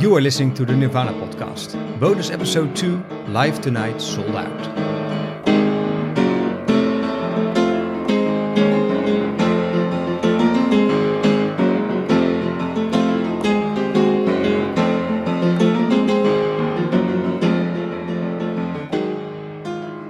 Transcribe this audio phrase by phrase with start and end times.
[0.00, 4.66] You are listening to the Nirvana podcast, bonus episode 2, live tonight, sold out.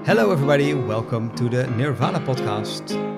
[0.06, 0.72] Hello, everybody.
[0.74, 3.09] Welcome to the Nirvana podcast.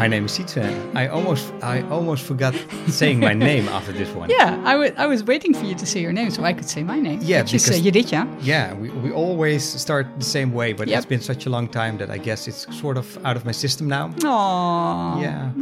[0.00, 0.64] My name is Sietse.
[0.96, 2.54] I almost, I almost forgot
[2.88, 4.30] saying my name after this one.
[4.30, 6.82] Yeah, I I was waiting for you to say your name so I could say
[6.82, 7.18] my name.
[7.22, 8.24] Yeah, Which is, uh, because- dit, ja?
[8.40, 10.96] Yeah, we, we always start the same way, but Yep.
[10.98, 13.52] it's been such a long time that I guess it's sort of out of my
[13.52, 14.08] system now.
[14.24, 15.20] Aww.
[15.20, 15.52] Yeah.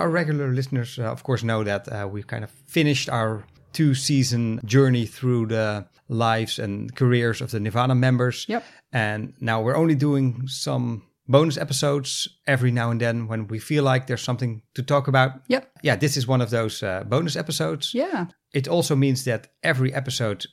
[0.00, 3.94] Our regular listeners, uh, of course, know that uh, we've kind of finished our two
[3.94, 8.46] season journey through the lives and careers of the Nirvana members.
[8.48, 8.62] Yep.
[8.92, 13.84] And now we're only doing some bonus episodes every now and then when we feel
[13.84, 15.32] like there's something to talk about.
[15.48, 15.70] Yep.
[15.82, 17.94] Yeah, this is one of those uh, bonus episodes.
[17.94, 18.26] Yeah.
[18.52, 20.46] It also means that every episode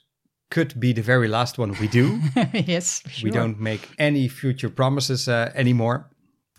[0.50, 2.20] could be the very last one we do.
[2.52, 3.28] yes, sure.
[3.28, 6.10] We don't make any future promises uh, anymore.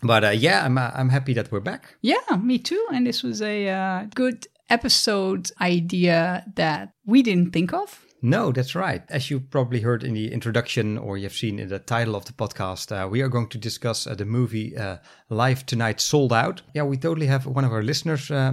[0.02, 1.94] But uh, yeah, I'm uh, I'm happy that we're back.
[2.00, 2.84] Yeah, me too.
[2.92, 8.04] And this was a uh, good episode idea that we didn't think of.
[8.24, 9.02] No, that's right.
[9.08, 12.32] As you probably heard in the introduction or you've seen in the title of the
[12.32, 14.98] podcast, uh, we are going to discuss uh, the movie uh,
[15.28, 16.62] Live Tonight Sold Out.
[16.72, 18.52] Yeah, we totally have one of our listeners uh,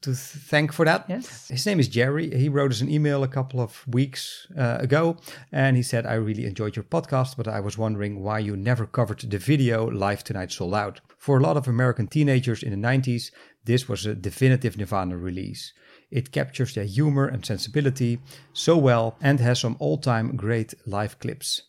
[0.00, 1.04] to th- thank for that.
[1.10, 1.48] Yes.
[1.48, 2.34] His name is Jerry.
[2.34, 5.18] He wrote us an email a couple of weeks uh, ago
[5.52, 8.86] and he said, I really enjoyed your podcast, but I was wondering why you never
[8.86, 11.02] covered the video Live Tonight Sold Out.
[11.18, 13.30] For a lot of American teenagers in the 90s,
[13.64, 15.74] this was a definitive Nirvana release.
[16.12, 18.20] It captures their humor and sensibility
[18.52, 21.62] so well and has some all time great live clips.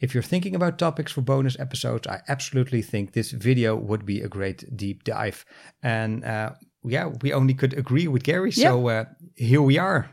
[0.00, 4.20] If you're thinking about topics for bonus episodes, I absolutely think this video would be
[4.20, 5.44] a great deep dive.
[5.82, 6.52] And uh,
[6.84, 9.04] yeah, we only could agree with Gary, so uh,
[9.36, 10.10] here we are.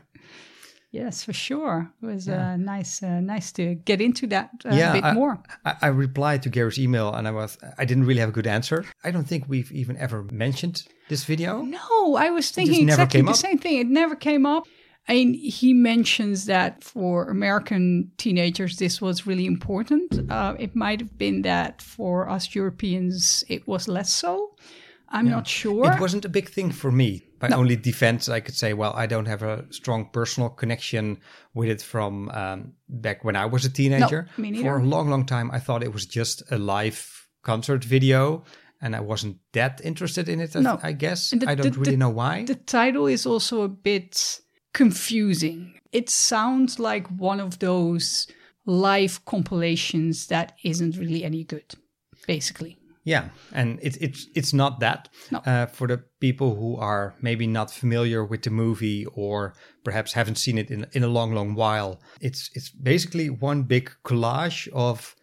[0.96, 1.90] Yes, for sure.
[2.02, 5.38] It was uh, nice uh, nice to get into that uh, a bit I- more.
[5.64, 8.46] I, I replied to Gary's email and I was I didn't really have a good
[8.46, 8.84] answer.
[9.04, 11.62] I don't think we've even ever mentioned this video.
[11.62, 13.36] No, I was thinking exactly the up?
[13.36, 13.78] same thing.
[13.78, 14.66] It never came up.
[15.08, 20.08] I mean, he mentions that for American teenagers, this was really important.
[20.28, 24.56] Uh, it might have been that for us Europeans, it was less so.
[25.08, 25.92] I'm not sure.
[25.92, 27.22] It wasn't a big thing for me.
[27.38, 31.18] By only defense, I could say, well, I don't have a strong personal connection
[31.54, 34.26] with it from um, back when I was a teenager.
[34.36, 34.64] No, me neither.
[34.64, 38.42] For a long, long time, I thought it was just a live concert video,
[38.80, 40.56] and I wasn't that interested in it.
[40.56, 40.80] I- No.
[40.82, 42.44] I guess the- I don't the- really the- know why.
[42.44, 44.40] The title is also a bit
[44.72, 45.74] confusing.
[45.92, 48.26] It sounds like one of those
[48.64, 51.74] live compilations that isn't really any good,
[52.26, 52.76] basically.
[53.06, 55.08] Yeah, and it's it's it's not that.
[55.30, 55.38] No.
[55.38, 60.38] Uh, for the people who are maybe not familiar with the movie or perhaps haven't
[60.38, 65.14] seen it in in a long, long while, it's it's basically one big collage of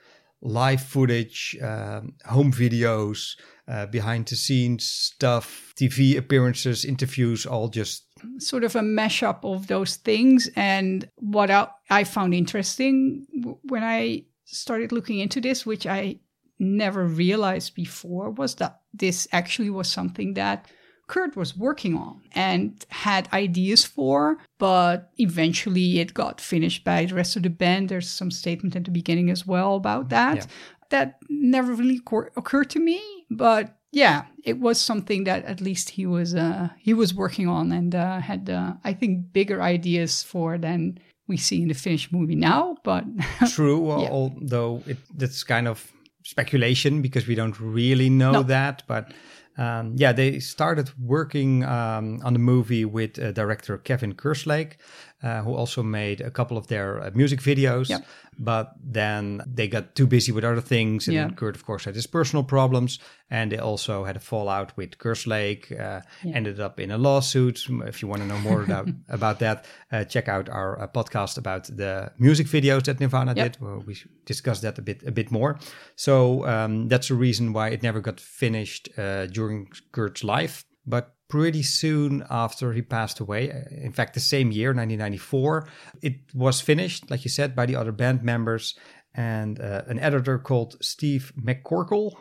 [0.41, 3.35] live footage, um, home videos,
[3.67, 8.05] uh, behind the scenes stuff, TV appearances, interviews, all just
[8.37, 10.49] sort of a mashup of those things.
[10.55, 13.25] And what I, I found interesting
[13.63, 16.19] when I started looking into this, which I
[16.63, 20.67] never realized before, was that this actually was something that
[21.07, 27.15] Kurt was working on and had ideas for, but eventually it got finished by the
[27.15, 27.89] rest of the band.
[27.89, 30.35] There's some statement at the beginning as well about that.
[30.37, 30.45] Yeah.
[30.89, 35.89] That never really cor- occurred to me, but yeah, it was something that at least
[35.91, 40.23] he was uh, he was working on and uh, had uh, I think bigger ideas
[40.23, 42.77] for than we see in the finished movie now.
[42.83, 43.05] But
[43.49, 44.09] true, Yeah.
[44.11, 45.91] although it, that's kind of
[46.23, 48.43] speculation because we don't really know No.
[48.43, 48.83] that.
[48.87, 49.13] But
[49.57, 54.77] um, yeah, they started working um, on the movie with uh, director Kevin Kerslake,
[55.23, 57.89] uh, who also made a couple of their uh, music videos.
[57.89, 58.05] Yep.
[58.39, 61.29] But then they got too busy with other things, and Yeah.
[61.35, 65.71] Kurt, of course, had his personal problems, and they also had a fallout with Kerslake.
[65.79, 66.01] Uh,
[66.33, 67.65] Ended up in a lawsuit.
[67.87, 71.37] If you want to know more about about that, uh, check out our uh, podcast
[71.37, 73.51] about the music videos that Nirvana Yep.
[73.51, 73.61] did.
[73.61, 73.95] Where we
[74.25, 75.59] discussed that a bit a bit more.
[75.95, 80.65] So um, that's the reason why it never got finished uh, during Kurt's life.
[80.85, 83.41] But pretty soon after he passed away,
[83.87, 85.67] in fact, the same year, 1994,
[86.01, 88.75] it was finished, like you said, by the other band members
[89.15, 92.11] and uh, an editor called Steve McCorkle.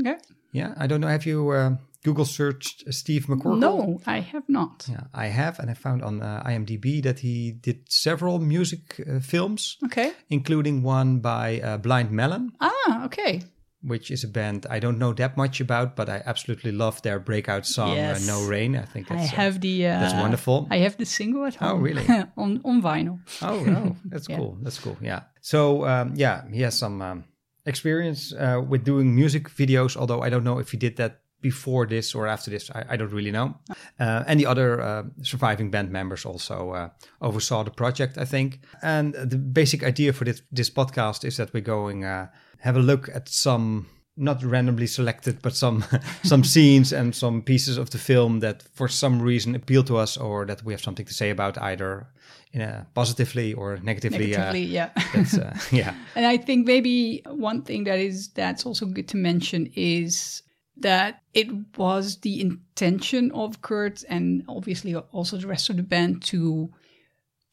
[0.00, 0.16] okay.
[0.52, 1.08] Yeah, I don't know.
[1.08, 1.70] Have you uh,
[2.04, 3.58] Google searched Steve McCorkle?
[3.58, 4.86] no, I have not.
[4.90, 9.20] Yeah, I have, and I found on uh, IMDb that he did several music uh,
[9.20, 10.12] films, Okay.
[10.28, 12.52] including one by uh, Blind Melon.
[12.60, 13.42] Ah, okay.
[13.82, 17.18] Which is a band I don't know that much about, but I absolutely love their
[17.20, 18.28] breakout song Yes.
[18.28, 19.86] uh, "No Rain." I think I that's, uh, have the.
[19.86, 20.66] Uh, that's wonderful.
[20.70, 21.68] I have the single at home.
[21.68, 21.82] Oh, home.
[21.84, 22.06] really?
[22.36, 23.18] on on vinyl.
[23.42, 24.36] Oh no, that's Yeah.
[24.38, 24.58] cool.
[24.62, 24.96] That's cool.
[25.00, 25.20] Yeah.
[25.40, 27.24] So um, yeah, he has some um,
[27.66, 29.96] experience uh, with doing music videos.
[29.96, 32.70] Although I don't know if he did that before this or after this.
[32.70, 33.54] I, I don't really know.
[34.00, 36.88] Uh, and the other uh, surviving band members also uh,
[37.20, 38.58] oversaw the project, I think.
[38.82, 42.26] And the basic idea for this this podcast is that we're going uh,
[42.58, 43.86] have a look at some.
[44.20, 45.84] Not randomly selected, but some
[46.24, 50.16] some scenes and some pieces of the film that, for some reason, appeal to us,
[50.16, 52.08] or that we have something to say about, either
[52.52, 54.32] in a positively or negatively.
[54.32, 55.02] Negatively, uh, yeah.
[55.14, 59.16] that's, uh, yeah, And I think maybe one thing that is that's also good to
[59.16, 60.42] mention is
[60.78, 66.22] that it was the intention of Kurt and obviously also the rest of the band
[66.22, 66.72] to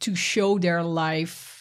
[0.02, 1.55] to show their life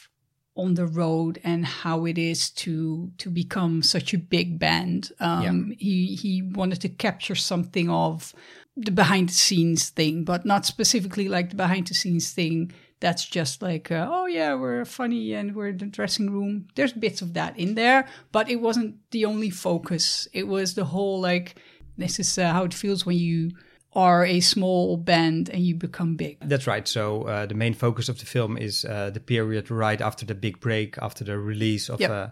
[0.56, 5.12] on the road and how it is to to become such a big band.
[5.20, 8.32] Um, He he wanted to capture something of
[8.76, 12.72] the behind the scenes thing, but not specifically like the behind the scenes thing.
[13.00, 16.68] That's just like, uh, oh yeah, we're funny and we're in the dressing room.
[16.74, 20.28] There's bits of that in there, but it wasn't the only focus.
[20.32, 21.56] It was the whole like,
[21.98, 23.50] this is uh, how it feels when you
[23.94, 26.36] are a small band and you become big.
[26.48, 26.88] that's right.
[26.88, 30.34] So uh, the main focus of the film is uh, the period right after the
[30.34, 32.10] big break, after the release of Yep.
[32.10, 32.28] uh,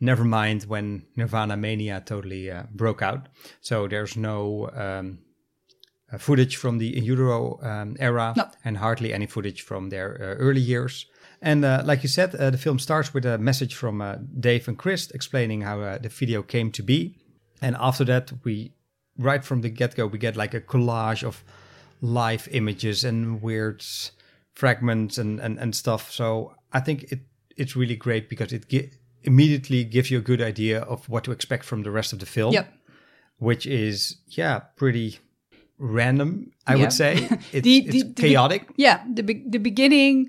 [0.00, 3.28] Nevermind, when Nirvana mania totally uh, broke out.
[3.60, 5.18] So there's no um,
[6.12, 8.44] uh, footage from the In Utero um, era, No.
[8.64, 11.06] and hardly any footage from their uh, early years.
[11.42, 14.68] And uh, like you said, uh, the film starts with a message from uh, Dave
[14.68, 17.16] and Chris explaining how uh, the video came to be.
[17.62, 18.72] And after that, we,
[19.18, 21.42] right from the get go, we get like a collage of
[22.00, 23.84] live images and weird
[24.54, 26.10] fragments and, and, and stuff.
[26.12, 27.20] So I think it
[27.56, 28.90] it's really great because it gi-
[29.22, 32.26] immediately gives you a good idea of what to expect from the rest of the
[32.26, 32.72] film Yep.
[33.38, 35.18] which is yeah pretty
[35.78, 36.80] random i Yeah.
[36.82, 37.14] would say
[37.52, 40.28] it's, The- it's the- the- chaotic Yeah, the be- the beginning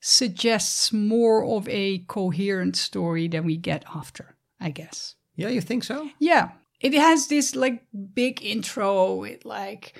[0.00, 5.14] suggests more of a coherent story than we get after, I guess.
[5.36, 6.50] yeah you think so Yeah,
[6.82, 7.84] it has this like
[8.14, 9.96] big intro with like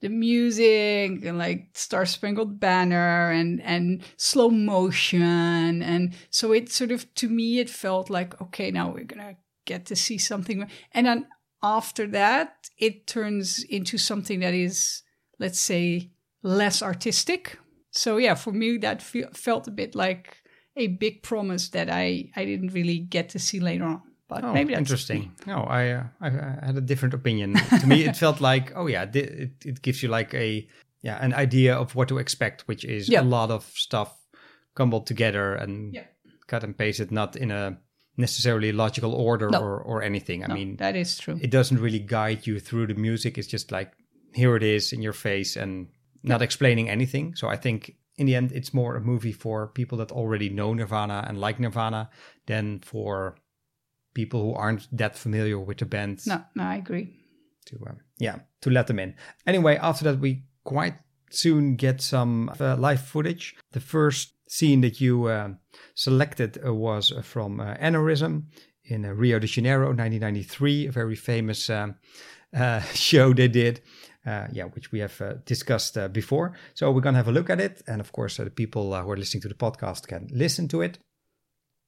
[0.00, 5.82] the music and like Star Spangled Banner and and slow motion.
[5.82, 9.86] And so it sort of to me it felt like okay now we're gonna get
[9.86, 10.70] to see something.
[10.92, 11.26] And then
[11.62, 15.02] after that it turns into something that is
[15.38, 16.10] let's say
[16.42, 17.58] less artistic.
[17.90, 20.36] So yeah for me that fe- felt a bit like
[20.76, 24.52] a big promise that I I didn't really get to see later on but oh
[24.52, 26.26] maybe that's interesting no I, uh, I
[26.62, 30.02] I had a different opinion to me it felt like oh yeah it, it gives
[30.02, 30.66] you like a
[31.02, 33.22] yeah an idea of what to expect which is Yeah.
[33.22, 34.10] a lot of stuff
[34.74, 36.04] coupled together and Yeah.
[36.46, 37.78] cut and pasted not in a
[38.16, 39.60] necessarily logical order No.
[39.60, 41.38] or or anything i No, mean that is true.
[41.40, 43.38] it doesn't really guide you through the music.
[43.38, 43.92] It's just like
[44.34, 45.86] here it is in your face and
[46.22, 47.34] not explaining anything.
[47.36, 50.74] So I think in the end, it's more a movie for people that already know
[50.74, 52.10] Nirvana and like Nirvana
[52.46, 53.36] than for
[54.14, 56.26] people who aren't that familiar with the band.
[56.26, 57.14] no, no, I agree.
[57.66, 59.14] To um, yeah, to let them in.
[59.46, 60.94] Anyway, after that, we quite
[61.30, 63.54] soon get some uh, live footage.
[63.72, 65.50] The first scene that you uh,
[65.94, 68.44] selected uh, was uh, from uh, Aneurysm
[68.84, 71.96] in uh, Rio de Janeiro, 1993, a very famous um,
[72.94, 73.82] show they did.
[74.26, 76.52] Uh, yeah, which we have uh, discussed uh, before.
[76.74, 79.02] So we're gonna have a look at it, and of course, uh, the people uh,
[79.02, 80.98] who are listening to the podcast can listen to it.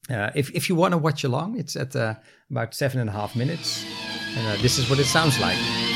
[0.09, 2.14] Uh, if if you want to watch along, it's at uh,
[2.50, 3.85] about seven and a half minutes,
[4.37, 5.89] and uh, this is what it sounds like.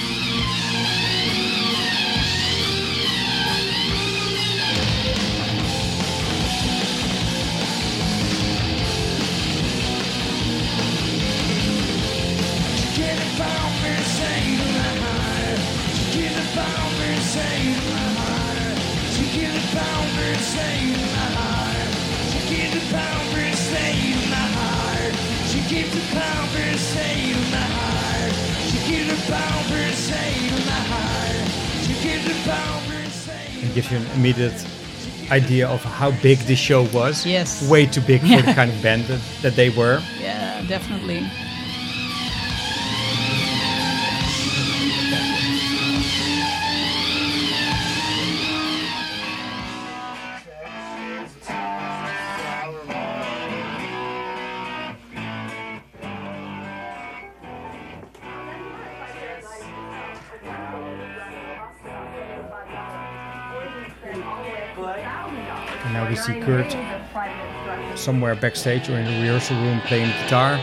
[33.74, 34.64] Gives you an immediate
[35.30, 37.26] idea of how big this show was.
[37.26, 37.68] Yes.
[37.68, 40.02] Way too big for the kind of band that, that they were.
[40.20, 41.26] Yeah, definitely.
[68.04, 70.58] somewhere backstage or in the rehearsal room playing guitar.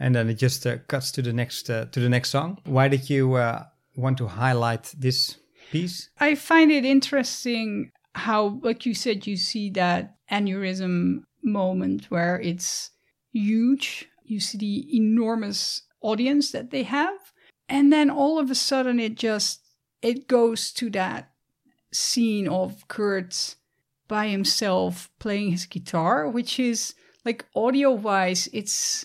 [0.00, 2.58] And then it just uh, cuts to the next uh, to the next song.
[2.64, 5.36] Why did you uh, want to highlight this
[5.70, 6.10] piece?
[6.18, 12.90] I find it interesting how, like you said, you see that aneurysm moment where it's
[13.32, 14.08] huge.
[14.24, 17.18] You see the enormous audience that they have,
[17.68, 19.65] and then all of a sudden it just
[20.06, 21.32] it goes to that
[21.92, 23.56] scene of Kurt
[24.06, 26.94] by himself playing his guitar, which is
[27.24, 29.04] like audio wise, it's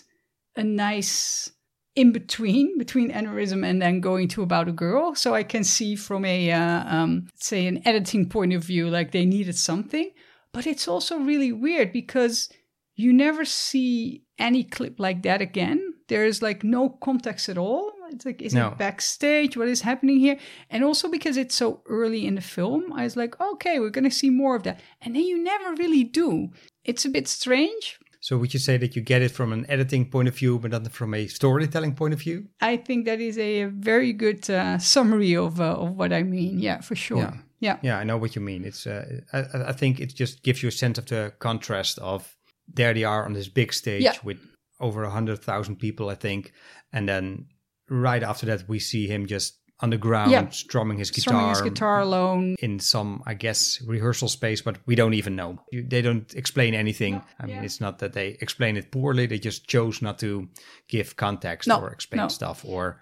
[0.56, 1.50] a nice
[1.96, 5.14] in between between aneurysm and then going to about a girl.
[5.14, 9.10] So i can see from a uh, um, say an editing point of view like
[9.10, 10.10] they needed something.
[10.52, 12.48] But it's also really weird because
[12.94, 15.94] you never see any clip like that again.
[16.08, 18.68] There's like no context at all it's like is No.
[18.68, 20.36] it backstage what is happening here
[20.70, 24.10] and also because it's so early in the film i was like okay we're gonna
[24.10, 26.48] see more of that and then you never really do
[26.84, 30.04] it's a bit strange So would you say that you get it from an editing
[30.10, 32.38] point of view, but not from a storytelling point of view?
[32.60, 36.60] I think that is a very good uh, summary of uh, of what I mean.
[36.62, 37.18] Yeah, for sure.
[37.18, 37.34] Yeah.
[37.60, 37.76] Yeah.
[37.82, 38.64] Yeah, I know what you mean.
[38.64, 39.02] It's uh,
[39.32, 42.36] I, I think it just gives you a sense of the contrast of
[42.76, 44.14] there they are on this big stage Yeah.
[44.24, 44.38] with
[44.78, 46.52] over a hundred thousand people, I think,
[46.92, 47.46] and then
[47.92, 50.48] right after that we see him just on the ground Yeah.
[50.50, 52.54] strumming his guitar, Strumming his guitar alone.
[52.60, 55.58] in some, I guess, rehearsal space, but we don't even know.
[55.72, 57.20] You, they don't explain anything.
[57.40, 57.62] I mean, yeah.
[57.64, 60.48] it's not that they explain it poorly; they just chose not to
[60.88, 62.28] give context No, or explain no.
[62.28, 63.00] stuff or.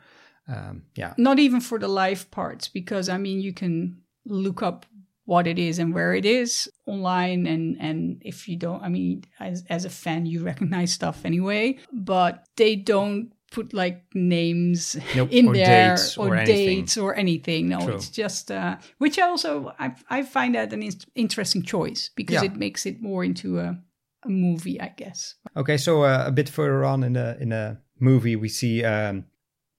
[0.48, 4.84] Um, yeah, Not even for the live parts, because I mean, you can look up
[5.24, 9.22] what it is and where it is online, and and if you don't, I mean,
[9.38, 11.78] as as a fan, you recognize stuff anyway.
[11.92, 17.14] But they don't put like names Nope, in or there dates or or dates or
[17.16, 17.68] anything.
[17.68, 17.94] No, True.
[17.94, 22.42] it's just uh, which I also I I find that an in- interesting choice because
[22.42, 22.44] Yeah.
[22.50, 23.76] it makes it more into a
[24.22, 25.34] a movie, I guess.
[25.56, 29.24] Okay, so uh, a bit further on in the in the movie, we see um,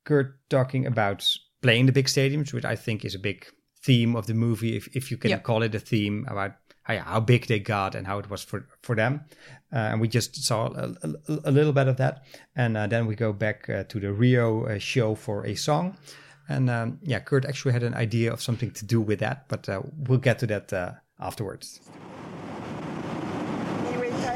[0.05, 1.27] Kurt talking about
[1.61, 3.45] playing the big stadiums, which I think is a big
[3.83, 5.39] theme of the movie, if if you can Yeah.
[5.41, 6.51] call it a theme about
[6.83, 9.21] how, how big they got and how it was for for them.
[9.73, 13.05] Uh, and we just saw a, a, a little bit of that, and uh, then
[13.05, 15.97] we go back uh, to the Rio uh, show for a song.
[16.49, 19.69] And um, yeah, Kurt actually had an idea of something to do with that, but
[19.69, 21.79] uh, we'll get to that uh, afterwards.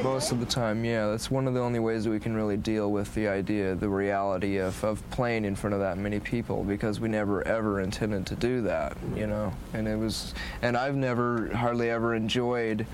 [0.06, 1.08] Most of the time, yeah.
[1.08, 3.90] That's one of the only ways that we can really deal with the idea, the
[3.90, 8.28] reality of, of playing in front of that many people because we never ever intended
[8.28, 9.52] to do that, you know.
[9.74, 12.86] And it was, and I've never hardly ever enjoyed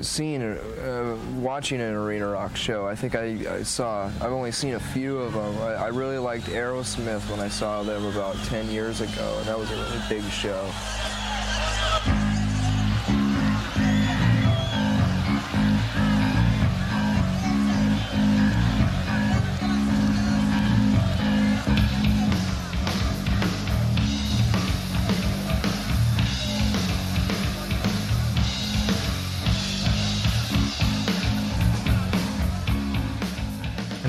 [0.00, 2.84] seeing, uh, watching an arena rock show.
[2.84, 5.56] I think I, I saw, I've only seen a few of them.
[5.58, 9.56] I, I really liked Aerosmith when I saw them about 10 years ago, and that
[9.56, 10.68] was a really big show.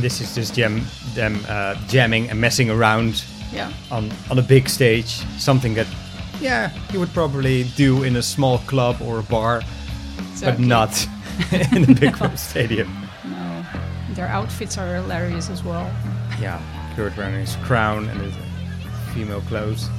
[0.01, 0.81] This is just jam,
[1.15, 3.72] them uh, jamming and messing around Yeah.
[3.91, 5.88] on on a big stage, something that
[6.41, 9.62] yeah you would probably do in a small club or a bar,
[10.41, 10.65] but Exactly.
[10.67, 11.08] not
[11.75, 12.88] in a big stadium.
[13.25, 13.63] No.
[14.15, 15.86] Their outfits are hilarious as well.
[16.41, 16.60] Yeah,
[16.96, 18.34] Kurt wearing his crown and his
[19.13, 19.89] female clothes.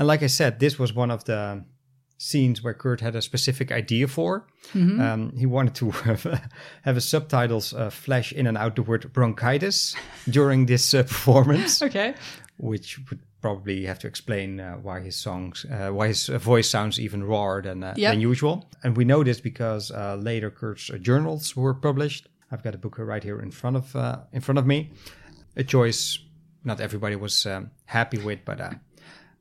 [0.00, 1.62] And like I said, this was one of the
[2.16, 4.46] scenes where Kurt had a specific idea for.
[4.74, 5.90] Um, he wanted to
[6.84, 9.94] have, a subtitles uh, flash in and out the word bronchitis
[10.30, 11.82] during this uh, performance.
[11.88, 12.14] Okay.
[12.56, 16.70] which would probably have to explain uh, why his songs, uh, why his uh, voice
[16.70, 18.12] sounds even rawer than uh, Yep.
[18.12, 18.70] than usual.
[18.82, 22.26] And we know this because uh, later Kurt's uh, journals were published.
[22.50, 24.92] I've got a book right here in front of uh, in front of me.
[25.56, 26.18] A choice
[26.64, 28.60] not everybody was um, happy with, but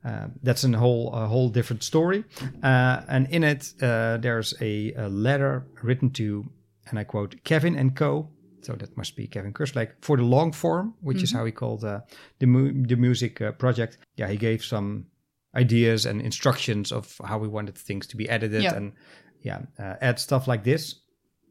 [0.06, 2.24] uh, uh, that's a whole a whole different story.
[2.63, 6.46] Uh, and in it, uh, there's a, a letter written to,
[6.89, 8.29] and I quote, Kevin and Co.
[8.62, 11.84] So that must be Kevin Kerslake for the long form, which is how he called
[11.84, 12.00] uh,
[12.39, 13.98] the mu- the music uh, project.
[14.18, 15.06] Yeah, he gave some
[15.56, 18.75] ideas and instructions of how we wanted things to be edited Yeah.
[18.75, 18.94] and
[19.41, 20.96] yeah, uh, add stuff like this.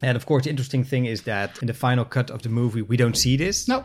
[0.01, 2.81] And of course, the interesting thing is that in the final cut of the movie,
[2.83, 3.67] we don't see this.
[3.67, 3.83] No.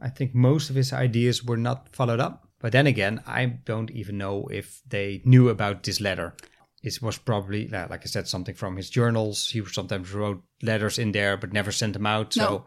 [0.00, 2.48] I think most of his ideas were not followed up.
[2.62, 6.34] But then again, I don't even know if they knew about this letter.
[6.82, 9.50] It was probably, like I said, something from his journals.
[9.50, 12.32] He sometimes wrote letters in there, but never sent them out.
[12.32, 12.64] So,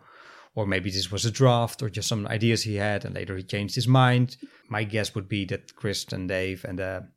[0.53, 3.43] or maybe this was a draft or just some ideas he had, and later he
[3.43, 4.37] changed his mind.
[4.69, 7.07] My guess would be that Chris and Dave and the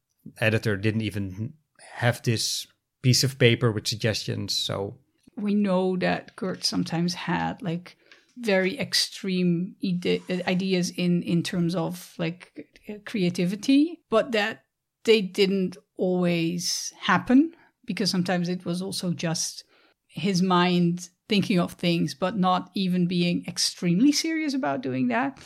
[0.40, 1.54] editor didn't even
[1.94, 2.66] have this
[3.02, 4.56] piece of paper with suggestions.
[4.56, 4.98] So,
[5.36, 7.96] we know that Kurt sometimes had like
[8.40, 12.68] very extreme ide- ideas in in terms of like
[13.04, 14.64] creativity, but that
[15.04, 17.52] they didn't always happen
[17.84, 19.64] because sometimes it was also just
[20.06, 25.38] his mind thinking of things, but not even being extremely serious about doing that.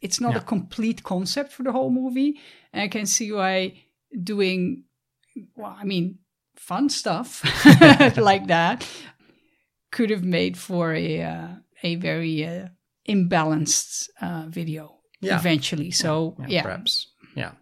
[0.00, 2.38] It's not a complete concept for the whole movie,
[2.72, 3.82] and I can see why
[4.22, 4.84] doing
[5.56, 5.76] well.
[5.78, 6.18] I mean,
[6.56, 7.42] fun stuff
[8.16, 8.86] like that
[9.90, 11.48] could have made for a uh,
[11.84, 12.68] a very uh,
[13.08, 15.38] imbalanced uh, video Yeah.
[15.38, 15.90] eventually.
[15.92, 17.52] So yeah, perhaps, yeah.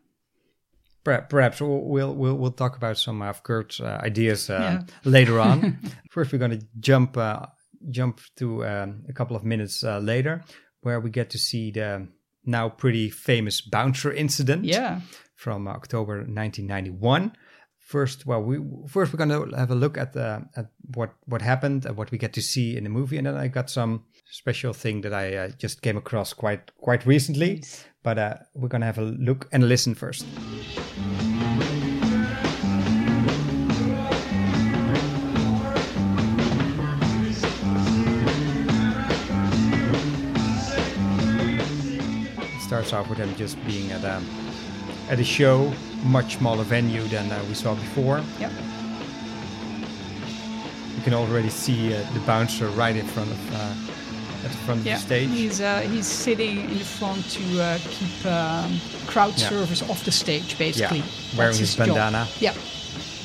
[1.04, 4.82] Per- Perhaps we'll, we'll we'll we'll talk about some of Kurt's uh, ideas uh, Yeah.
[5.04, 5.78] later on.
[6.10, 7.46] First, we're going to jump uh,
[7.90, 10.42] jump to um, a couple of minutes uh, later,
[10.82, 12.06] where we get to see the
[12.44, 14.64] now pretty famous bouncer incident.
[14.64, 15.00] yeah,
[15.34, 17.32] from October 1991.
[17.82, 18.58] First, well, we
[18.88, 22.10] first we're going to have a look at the at what what happened and what
[22.10, 25.12] we get to see in the movie, and then I got some special thing that
[25.12, 27.62] I uh, just came across quite quite recently.
[28.02, 30.24] But uh, we're going to have a look and listen first.
[42.54, 44.22] It starts off with them just being at a
[45.08, 45.72] at a show,
[46.04, 48.22] much smaller venue than uh, we saw before.
[48.40, 48.52] Yep.
[50.96, 53.74] You can already see uh, the bouncer right in front of uh,
[54.44, 54.94] at the front yeah.
[54.94, 55.28] of the stage.
[55.30, 59.48] He's uh, he's sitting in the front to uh, keep um, crowd Yeah.
[59.48, 60.98] service off the stage, basically.
[60.98, 61.04] Yeah,
[61.36, 61.86] wearing That's his job.
[61.88, 62.28] bandana.
[62.40, 62.54] Yeah,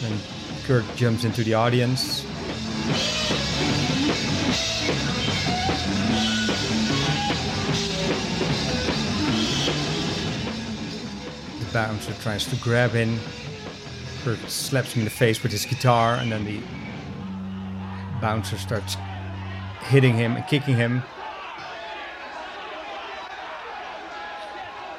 [0.02, 0.18] Then
[0.66, 2.26] Kurt jumps into the audience.
[11.78, 13.20] Bouncer tries to grab him.
[14.24, 16.60] Kurt slaps him in the face with his guitar, and then the
[18.20, 18.98] bouncer starts
[19.92, 21.04] hitting him and kicking him.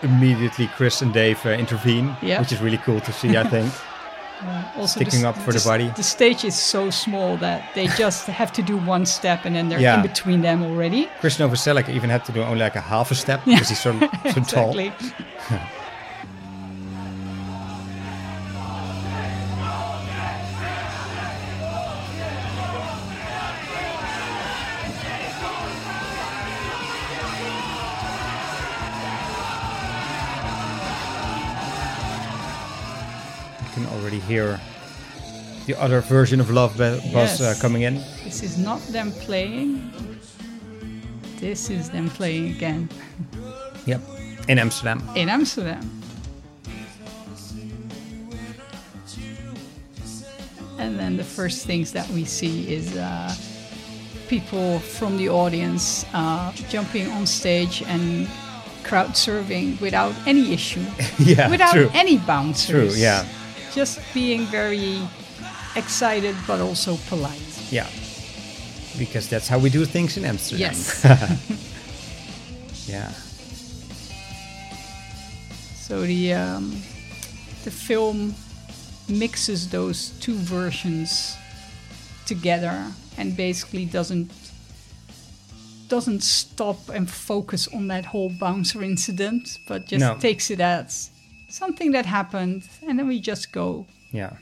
[0.03, 2.39] Immediately, Chris and Dave uh, intervene, Yeah.
[2.41, 3.73] which is really cool to see, I think.
[4.77, 5.89] also Sticking the, up for the s- body.
[5.97, 9.69] The stage is so small that they just have to do one step, and then
[9.69, 9.97] they're Yeah.
[9.97, 11.09] in between them already.
[11.19, 13.99] Chris Novoselic even had to do only like a half a step because he's so,
[13.99, 14.79] so tall.
[14.79, 14.93] exactly.
[15.51, 15.59] You
[34.29, 34.61] hear
[35.67, 37.95] the other version of Love Buzz uh, coming in.
[38.25, 39.91] This is not them playing.
[41.41, 42.89] This is them playing again
[43.87, 44.01] Yep.
[44.49, 45.03] In Amsterdam.
[45.15, 45.81] in Amsterdam.
[50.79, 53.35] And then the first things that we see is uh,
[54.29, 58.29] people from the audience uh, jumping on stage and
[58.85, 60.85] crowd surfing without any issue,
[61.19, 61.91] yeah, without true.
[61.95, 62.95] any bouncers.
[62.95, 63.27] True, yeah.
[63.75, 64.99] Just being very
[65.77, 67.41] excited but also polite.
[67.71, 67.87] Yeah.
[68.99, 70.73] Because that's how we do things in Amsterdam.
[70.75, 71.05] Yes.
[72.89, 73.13] Yeah.
[75.77, 76.71] So the um,
[77.65, 78.35] the film
[79.09, 81.37] mixes those two versions
[82.27, 82.85] together
[83.19, 84.31] and basically doesn't
[85.89, 90.17] doesn't stop and focus on that whole bouncer incident, but just No.
[90.19, 91.11] takes it as
[91.49, 94.37] something that happened, and then we just go Yeah.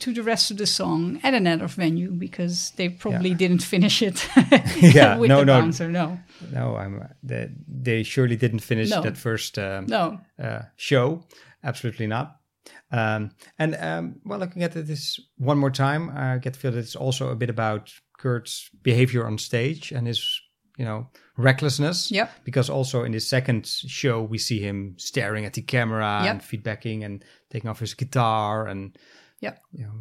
[0.00, 3.36] to the rest of the song at another venue because they probably Yeah.
[3.36, 4.28] didn't finish it
[4.94, 5.60] Yeah, with no, the no.
[5.60, 5.88] bouncer.
[5.90, 6.18] No,
[6.52, 7.08] No, I'm.
[7.22, 9.00] They, they surely didn't finish No.
[9.02, 11.24] that first um, no, uh, show.
[11.62, 12.36] Absolutely not.
[12.90, 16.78] Um, and um, well, looking at this one more time, I get the feel that
[16.78, 20.40] it's also a bit about Kurt's behavior on stage and his,
[20.78, 22.10] you know, recklessness.
[22.10, 22.28] Yeah.
[22.44, 26.30] Because also in the second show, we see him staring at the camera Yep.
[26.32, 28.96] and feedbacking and taking off his guitar and
[29.40, 29.92] yeah, you know,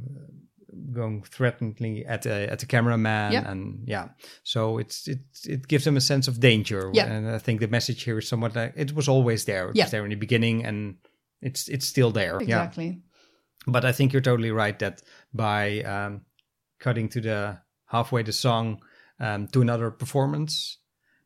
[0.94, 3.46] going threateningly at the at the cameraman Yep.
[3.48, 4.08] and yeah
[4.44, 7.08] so it's it it gives them a sense of danger Yeah.
[7.12, 9.84] and i think the message here is somewhat like it was always there it Yeah.
[9.86, 10.96] was there in the beginning and
[11.42, 13.02] it's it's still there yeah Exactly.
[13.68, 15.02] but i think you're totally right that
[15.34, 16.22] by um
[16.80, 18.82] cutting to the halfway the song
[19.20, 20.78] um to another performance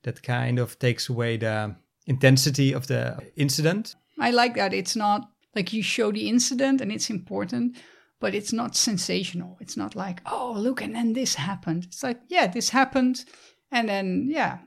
[0.06, 1.76] that kind of takes away the
[2.08, 4.74] intensity of the incident I like that.
[4.74, 5.22] It's not
[5.56, 7.76] like you show the incident and it's important,
[8.22, 9.58] but it's not sensational.
[9.60, 11.84] It's not like, oh, look, and then this happened.
[11.84, 13.26] It's like, yeah, this happened.
[13.72, 14.60] And then, yeah,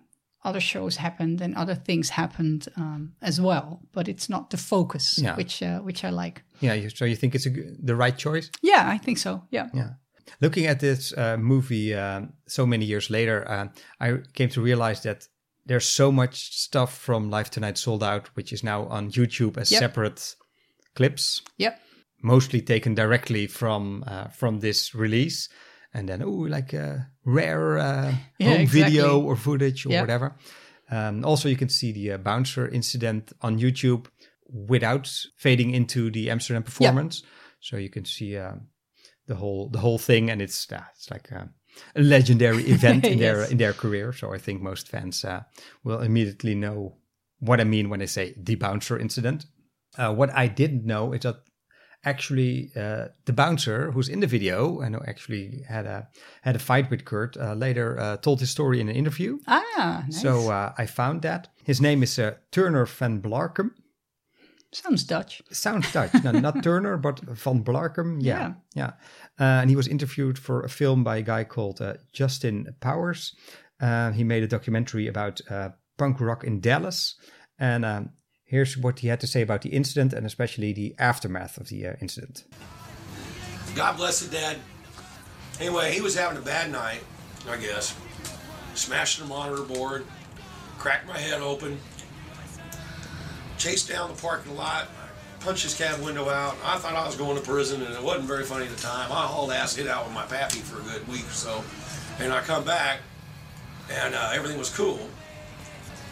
[0.45, 3.81] other shows happened and other things happened um, as well.
[3.93, 5.37] But it's not the focus, Yeah.
[5.37, 6.43] which uh, which I like.
[6.61, 7.51] yeah so you think it's a,
[7.87, 9.43] the right choice Yeah, I think so.
[9.51, 9.69] Yeah.
[9.75, 9.91] Yeah.
[10.41, 13.69] Looking at this uh, movie um, so many years later, uh,
[14.01, 15.27] I came to realize that
[15.67, 19.71] there's so much stuff from Live Tonight Sold Out, which is now on YouTube as
[19.71, 19.79] Yep.
[19.81, 20.35] separate
[20.95, 21.79] clips, Yep.
[22.23, 25.49] mostly taken directly from uh, from this release,
[25.93, 28.97] and then oh, like a rare uh, Yeah, home exactly.
[28.97, 30.01] video or footage or Yep.
[30.03, 30.37] whatever.
[30.91, 34.07] Um, also, you can see the uh, bouncer incident on YouTube
[34.51, 37.23] without fading into the Amsterdam performance.
[37.61, 38.39] So you can see
[39.29, 41.49] the whole the whole thing, and it's uh, it's like a,
[41.95, 43.51] a legendary event in their Yes.
[43.51, 44.13] in their career.
[44.13, 45.41] So I think most fans uh,
[45.85, 46.97] will immediately know
[47.41, 49.47] what I mean when I say the bouncer incident.
[49.99, 51.37] Uh, what I didn't know is that
[52.05, 56.09] actually uh, the bouncer who's in the video and who actually had a
[56.43, 59.39] had a fight with Kurt uh, later uh, told his story in an interview.
[59.47, 60.23] Ah, nice.
[60.23, 63.71] So uh, I found that his name is uh, Turner van Blarcum.
[64.73, 65.41] Sounds Dutch.
[65.51, 66.13] Sounds Dutch.
[66.23, 68.19] no, not Turner, but Van Blarcum.
[68.21, 68.55] Yeah.
[68.75, 68.93] Yeah.
[69.41, 73.35] Uh, and he was interviewed for a film by a guy called uh, Justin Powers.
[73.81, 77.17] Uh, he made a documentary about uh, punk rock in Dallas.
[77.59, 78.11] And um,
[78.45, 81.87] here's what he had to say about the incident and especially the aftermath of the
[81.87, 82.45] uh, incident.
[83.75, 84.59] God bless the dead.
[85.61, 87.03] Anyway, he was having a bad night,
[87.49, 87.97] I guess.
[88.75, 90.05] Smashed the monitor board,
[90.79, 91.79] cracked my head open,
[93.59, 94.89] chased down the parking lot,
[95.41, 96.57] punched his cab window out.
[96.65, 99.11] I thought I was going to prison, and it wasn't very funny at the time.
[99.13, 101.63] I hauled ass hit out with my pappy for a good week or so,
[102.19, 103.01] and I come back,
[103.91, 105.01] and uh, everything was cool.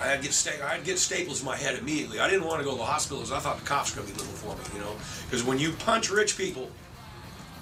[0.01, 2.21] I had to get sta- I'd get staples in my head immediately.
[2.21, 4.13] I didn't want to go to the hospital because I thought the cops were going
[4.13, 4.95] to be looking for me, you know.
[5.25, 6.71] Because when you punch rich people,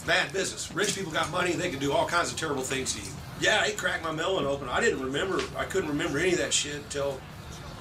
[0.04, 0.72] bad business.
[0.72, 3.08] Rich people got money; they can do all kinds of terrible things to you.
[3.40, 4.68] Yeah, he cracked my melon open.
[4.68, 5.40] I didn't remember.
[5.56, 7.20] I couldn't remember any of that shit until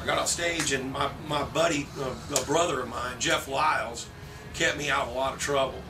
[0.03, 4.07] I got off stage, and my my buddy, uh, a brother of mine, Jeff Lyles,
[4.53, 5.81] kept me out of a lot of trouble.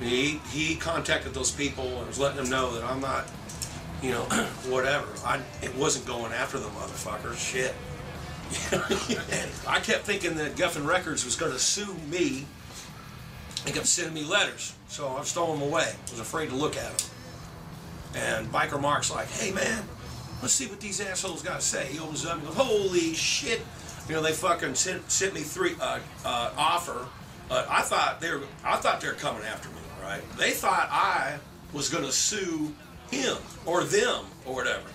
[0.00, 3.28] He he contacted those people and was letting them know that I'm not,
[4.02, 4.22] you know,
[4.68, 5.08] whatever.
[5.24, 7.36] I it wasn't going after the motherfuckers.
[7.36, 7.74] Shit.
[8.72, 12.46] and I kept thinking that Geffen Records was going to sue me
[13.64, 15.92] they kept sending me letters, so I stole them away.
[15.92, 17.08] I was afraid to look at them.
[18.14, 19.82] And Biker Mark's like, hey man,
[20.42, 21.86] let's see what these assholes got to say.
[21.86, 23.60] He opens up and goes, holy shit.
[24.08, 27.06] You know, they fucking sent, sent me three uh, uh, offer.
[27.50, 30.22] Uh, I thought they were, I thought they were coming after me, right?
[30.38, 31.38] They thought I
[31.72, 32.74] was going to sue
[33.10, 34.88] him or them or whatever.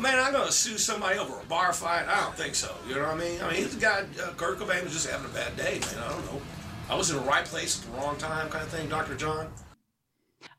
[0.00, 2.08] Man, I'm going to sue somebody over a bar fight?
[2.08, 2.74] I don't think so.
[2.88, 3.40] You know what I mean?
[3.42, 6.02] I mean, he's a guy, uh, Kurt Cobain was just having a bad day, man.
[6.02, 6.40] I don't know.
[6.88, 9.14] I was in the right place at the wrong time, kind of thing, Dr.
[9.14, 9.48] John.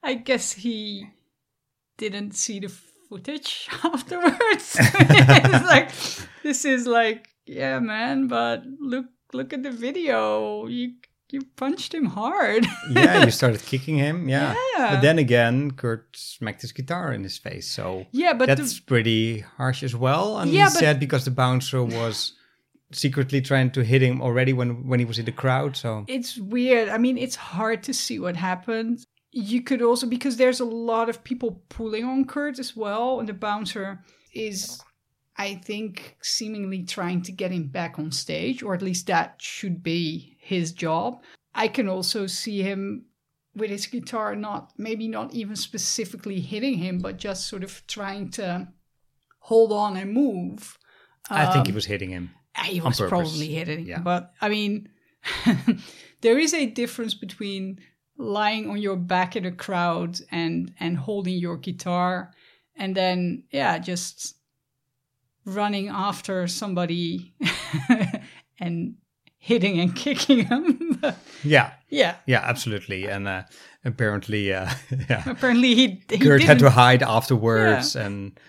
[0.01, 1.07] I guess he
[1.97, 2.73] didn't see the
[3.13, 4.77] footage afterwards.
[4.79, 5.89] it's like
[6.43, 10.65] this is like, yeah, man, but look look at the video.
[10.67, 10.93] You
[11.29, 12.65] you punched him hard.
[12.91, 14.29] Yeah, you started kicking him.
[14.29, 14.55] Yeah.
[14.77, 14.95] Yeah.
[14.95, 17.67] But then again, Kurt smacked his guitar in his face.
[17.69, 20.37] So yeah, but that's the, pretty harsh as well.
[20.39, 22.33] And Yeah, he but- said because the bouncer was
[22.91, 25.75] secretly trying to hit him already when when he was in the crowd.
[25.77, 26.89] So it's weird.
[26.89, 29.05] I mean, it's hard to see what happened.
[29.35, 33.27] You could also because there's a lot of people pulling on Kurt as well, and
[33.27, 33.99] the bouncer
[34.33, 34.79] is,
[35.37, 39.81] I think, seemingly trying to get him back on stage, or at least that should
[39.81, 41.21] be his job.
[41.55, 43.05] I can also see him
[43.55, 48.29] with his guitar, not maybe not even specifically hitting him, but just sort of trying
[48.31, 48.67] to
[49.39, 50.77] hold on and move.
[51.29, 52.29] I think he Um, was hitting him.
[52.65, 53.09] he was purpose.
[53.09, 53.99] probably hitting Yeah.
[53.99, 54.89] but i mean
[56.21, 57.79] there is a difference between
[58.17, 62.31] lying on your back in a crowd and and holding your guitar
[62.75, 64.35] and then yeah just
[65.45, 67.33] running after somebody
[68.59, 68.95] and
[69.37, 71.01] hitting and kicking him
[71.43, 71.71] Yeah.
[71.89, 73.07] yeah Yeah, absolutely.
[73.07, 73.43] And uh,
[73.83, 74.69] apparently, uh,
[75.09, 77.95] yeah, apparently he, he Kurt had didn't to hide afterwards.
[77.95, 78.39] And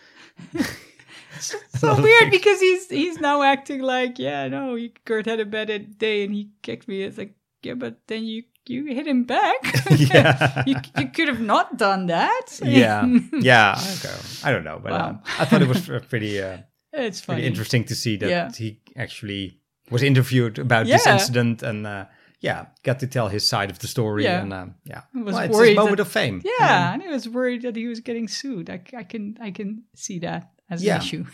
[1.40, 6.24] so weird because he's he's now acting like yeah no Kurt had a bad day
[6.24, 9.56] and he kicked me it's like yeah but then you you hit him back
[9.90, 10.62] Yeah.
[10.66, 13.78] you, you could have not done that yeah, yeah.
[13.98, 14.14] Okay.
[14.42, 15.08] I don't know, but Wow.
[15.08, 16.58] um, I thought it was pretty, uh,
[16.92, 18.50] it's funny pretty interesting to see that Yeah.
[18.52, 19.58] he actually
[19.90, 22.04] was interviewed about this incident and uh,
[22.40, 24.24] yeah, got to tell his side of the story.
[24.24, 24.42] Yeah.
[24.42, 26.42] And um, yeah, was well, it's his moment that- of fame.
[26.58, 29.84] yeah and he was worried that he was getting sued I, I can I can
[29.94, 30.96] see that as Yeah.
[30.96, 31.24] an issue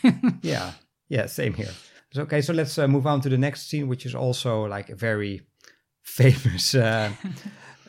[0.42, 0.72] yeah
[1.08, 1.70] yeah same here
[2.12, 4.88] so, okay so let's uh, move on to the next scene which is also like
[4.90, 5.42] a very
[6.10, 7.10] famous uh,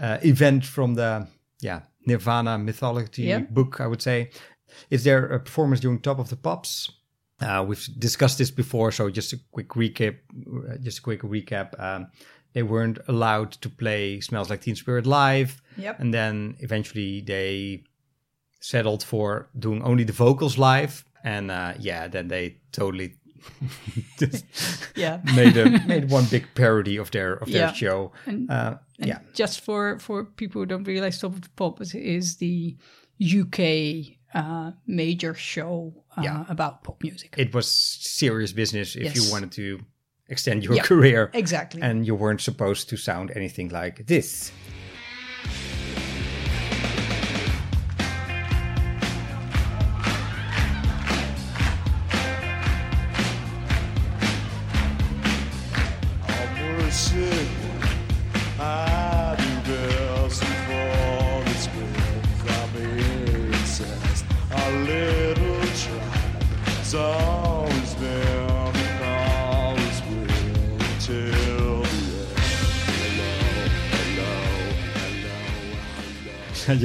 [0.01, 1.27] uh, event from the
[1.61, 3.39] yeah nirvana mythology Yeah.
[3.49, 4.29] book i would say.
[4.89, 6.89] Is there a performance during top of the pops?
[7.41, 10.15] Uh, we've discussed this before so just a quick recap
[10.69, 11.67] uh, just a quick recap.
[11.79, 12.07] Um,
[12.53, 15.61] they weren't allowed to play smells like teen spirit live.
[15.77, 15.99] Yep.
[15.99, 17.83] and then eventually they
[18.59, 21.03] settled for doing only the vocals live.
[21.23, 23.15] And uh, yeah then they totally
[24.19, 24.45] just
[24.95, 25.21] yeah.
[25.35, 27.73] made a made one big parody of their of their Yeah.
[27.73, 28.11] show.
[28.25, 29.19] And- uh, And yeah.
[29.33, 32.77] just for for people who don't realize top of the pop is, is the
[33.39, 33.59] uk
[34.33, 36.45] uh major show uh, Yeah.
[36.49, 37.35] about pop music.
[37.37, 39.79] It was serious business if you wanted to
[40.29, 40.83] extend your Yeah.
[40.87, 41.29] career.
[41.33, 41.81] Exactly.
[41.81, 44.51] And you weren't supposed to sound anything like this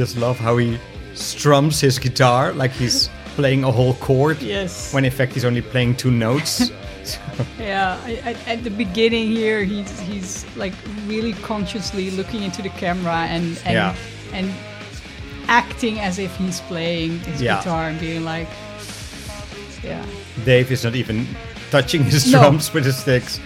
[0.06, 0.78] just love how he
[1.14, 5.60] strums his guitar like he's playing a whole chord yes when in fact he's only
[5.62, 6.70] playing two notes
[7.58, 10.74] yeah I, I, at the beginning here he's he's like
[11.06, 13.94] really consciously looking into the camera and and Yeah.
[14.32, 14.46] and
[15.48, 17.56] acting as if he's playing his Yeah.
[17.58, 18.48] guitar and being like
[19.82, 20.04] yeah
[20.44, 21.26] dave is not even
[21.70, 22.38] touching his No.
[22.40, 23.40] drums with his sticks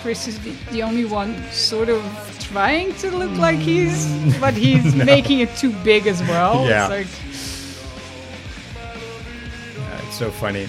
[0.00, 2.02] Chris is the, the only one sort of
[2.40, 4.06] trying to look like he's,
[4.40, 6.66] but he's making it too big as well.
[6.66, 6.88] Yeah.
[6.90, 7.06] It's like,
[9.78, 10.68] Uh, it's so funny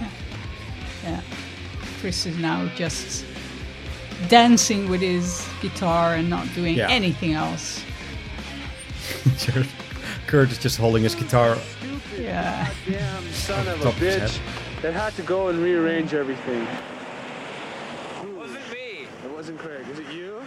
[1.04, 1.20] yeah,
[2.00, 3.24] Chris is now just
[4.28, 6.88] dancing with his guitar and not doing Yeah.
[6.90, 7.82] anything else.
[10.26, 11.58] Kurt is just holding his guitar
[12.18, 14.53] Yeah, Damn son of a top of his bitch head.
[14.84, 16.60] That had to go and rearrange everything.
[18.36, 19.06] Wasn't me.
[19.24, 19.86] It wasn't Craig.
[19.90, 20.42] Is it you?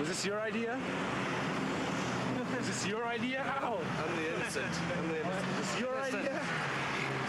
[0.00, 0.76] Was this your idea?
[2.58, 3.40] Is this your idea?
[3.40, 3.78] How?
[3.78, 4.66] I'm the innocent.
[4.98, 5.46] I'm the innocent.
[5.60, 6.40] Is this your idea?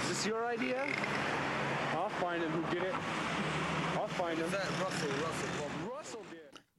[0.02, 0.84] Is this your idea?
[1.94, 2.96] I'll find him who did it.
[3.94, 4.50] I'll find him.
[4.50, 5.50] That Russell, Russell.
[5.60, 5.65] Well, Russell did.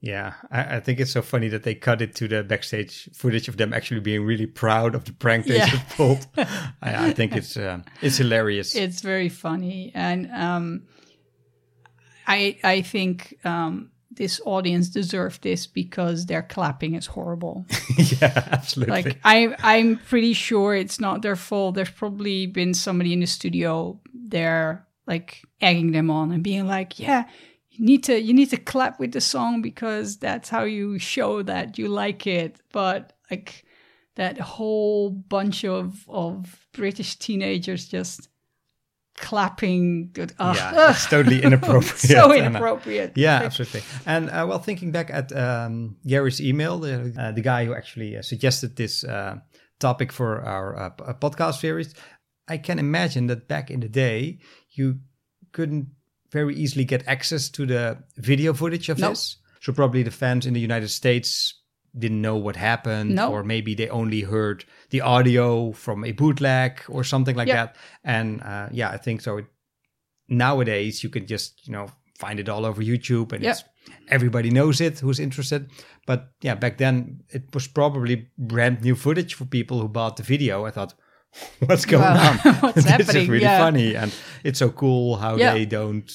[0.00, 3.48] Yeah, I, I think it's so funny that they cut it to the backstage footage
[3.48, 5.66] of them actually being really proud of the prank they Yeah.
[5.68, 6.26] just pulled.
[6.36, 8.74] I, I think it's uh, it's hilarious.
[8.76, 10.82] it's very funny, and um,
[12.26, 17.64] I I think um, this audience deserved this because their clapping is horrible.
[17.96, 19.02] yeah, absolutely.
[19.02, 21.74] like I I'm pretty sure it's not their fault.
[21.74, 26.98] There's probably been somebody in the studio there like egging them on and being like,
[26.98, 27.24] "Yeah,
[27.78, 31.42] you need to you need to clap with the song because that's how you show
[31.42, 33.64] that you like it." But like
[34.16, 38.28] that whole bunch of of British teenagers just
[39.16, 40.14] clapping.
[40.38, 40.56] Ugh.
[40.56, 41.98] yeah, it's totally inappropriate.
[41.98, 43.12] so and, uh, inappropriate.
[43.16, 43.82] yeah, absolutely.
[44.04, 48.16] And uh, well, thinking back at um, Gary's email, the, uh, the guy who actually
[48.16, 49.36] uh, suggested this uh,
[49.78, 51.94] topic for our uh, uh, podcast series,
[52.48, 54.38] I can imagine that back in the day,
[54.70, 55.00] you
[55.52, 55.88] couldn't
[56.40, 57.96] very easily get access to the
[58.30, 59.08] video footage of No.
[59.08, 59.36] this.
[59.60, 61.54] So probably the fans in the United States
[61.98, 63.30] didn't know what happened, No.
[63.32, 67.56] or maybe they only heard the audio from a bootleg or something like Yeah.
[67.66, 67.76] that.
[68.04, 69.38] And uh, yeah, I think so.
[69.38, 69.46] It,
[70.28, 71.86] nowadays, you can just you know
[72.18, 73.64] find it all over YouTube, and it's
[74.08, 75.70] everybody knows it who's interested.
[76.06, 80.22] But yeah, back then it was probably brand new footage for people who bought the
[80.22, 80.66] video.
[80.66, 80.94] I thought,
[81.66, 82.30] what's going Wow.
[82.44, 82.54] on?
[82.60, 83.30] What's this is happening?
[83.30, 83.58] really Yeah.
[83.58, 84.12] funny, and
[84.44, 85.54] it's so cool how Yeah.
[85.54, 86.10] they don't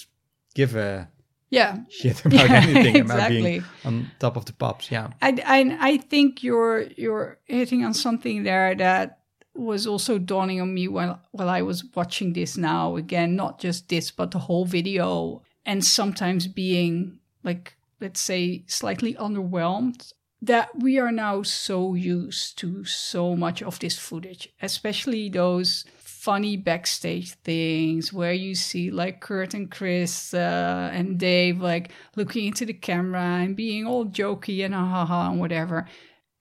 [0.53, 1.09] give a
[1.51, 4.89] yeah, shit about Yeah, anything about being on top of the pops.
[4.89, 9.19] Yeah, I, I, I think you're you're hitting on something there that
[9.53, 12.95] was also dawning on me while while I was watching this now.
[12.95, 19.13] Again, not just this but the whole video, and sometimes being like let's say slightly
[19.15, 25.85] underwhelmed that we are now so used to so much of this footage, especially those
[26.21, 32.45] funny backstage things where you see like Kurt and Chris uh, and Dave like looking
[32.45, 35.87] into the camera and being all jokey and ha ha ha and whatever.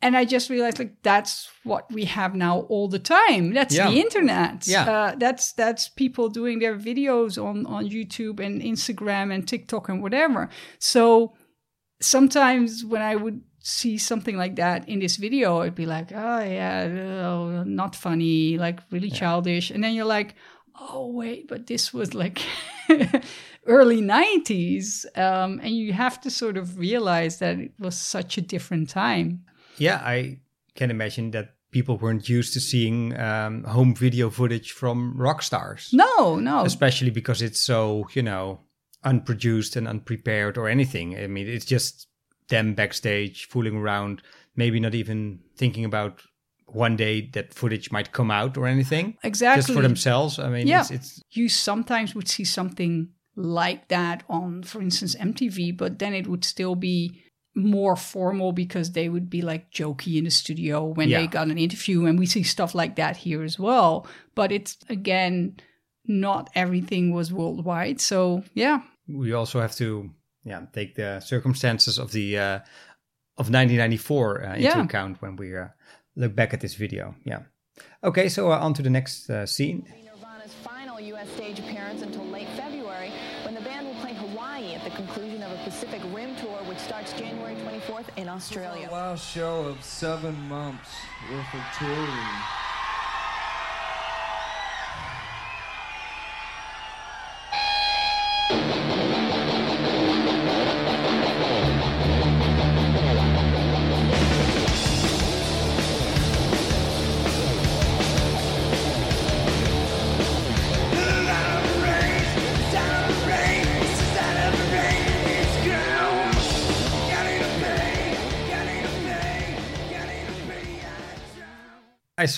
[0.02, 3.54] And I just realized like that's what we have now all the time.
[3.54, 3.90] That's Yeah.
[3.90, 4.66] the internet.
[4.66, 4.90] Yeah.
[4.90, 10.02] Uh, that's that's people doing their videos on on YouTube and Instagram and TikTok and
[10.02, 10.48] whatever.
[10.78, 11.34] So
[12.00, 16.40] sometimes when I would see something like that in this video, I'd be like, oh
[16.40, 16.88] yeah,
[17.24, 19.70] oh, not funny, like really childish.
[19.70, 20.34] And then you're like,
[20.78, 22.40] oh wait, but this was like
[23.66, 25.04] early 90s.
[25.16, 29.44] Um, and you have to sort of realize that it was such a different time.
[29.76, 30.40] Yeah, I
[30.74, 35.90] can imagine that people weren't used to seeing um, home video footage from rock stars.
[35.92, 36.64] No, no.
[36.64, 38.60] especially because it's so you know
[39.02, 42.09] unproduced and unprepared or anything i mean it's just
[42.50, 44.22] them backstage fooling around
[44.56, 46.20] maybe not even thinking about
[46.66, 49.60] one day that footage might come out or anything Exactly.
[49.62, 50.80] just for themselves i mean Yeah.
[50.82, 56.12] it's, it's you sometimes would see something like that on, for instance, MTV, but then
[56.14, 57.22] it would still be
[57.54, 61.20] more formal because they would be like jokey in the studio when Yeah.
[61.20, 64.06] they got an interview, and we see stuff like that here as well.
[64.34, 65.56] But it's again,
[66.06, 68.00] not everything was worldwide.
[68.00, 70.10] So yeah, we also have to
[70.44, 72.58] yeah take the circumstances of the uh,
[73.38, 74.84] of 1994 uh, into Yeah.
[74.84, 75.68] account when we uh,
[76.16, 77.40] look back at this video yeah
[78.02, 81.28] okay so uh, on to the next uh, scene Nirvana's final U.S.
[81.30, 83.10] stage appearance until late February,
[83.44, 86.78] when the band will play Hawaii at the conclusion of a Pacific Rim tour, which
[86.78, 88.88] starts January 24th in Australia.
[88.90, 90.90] Last show of seven months
[91.30, 92.34] worth of touring.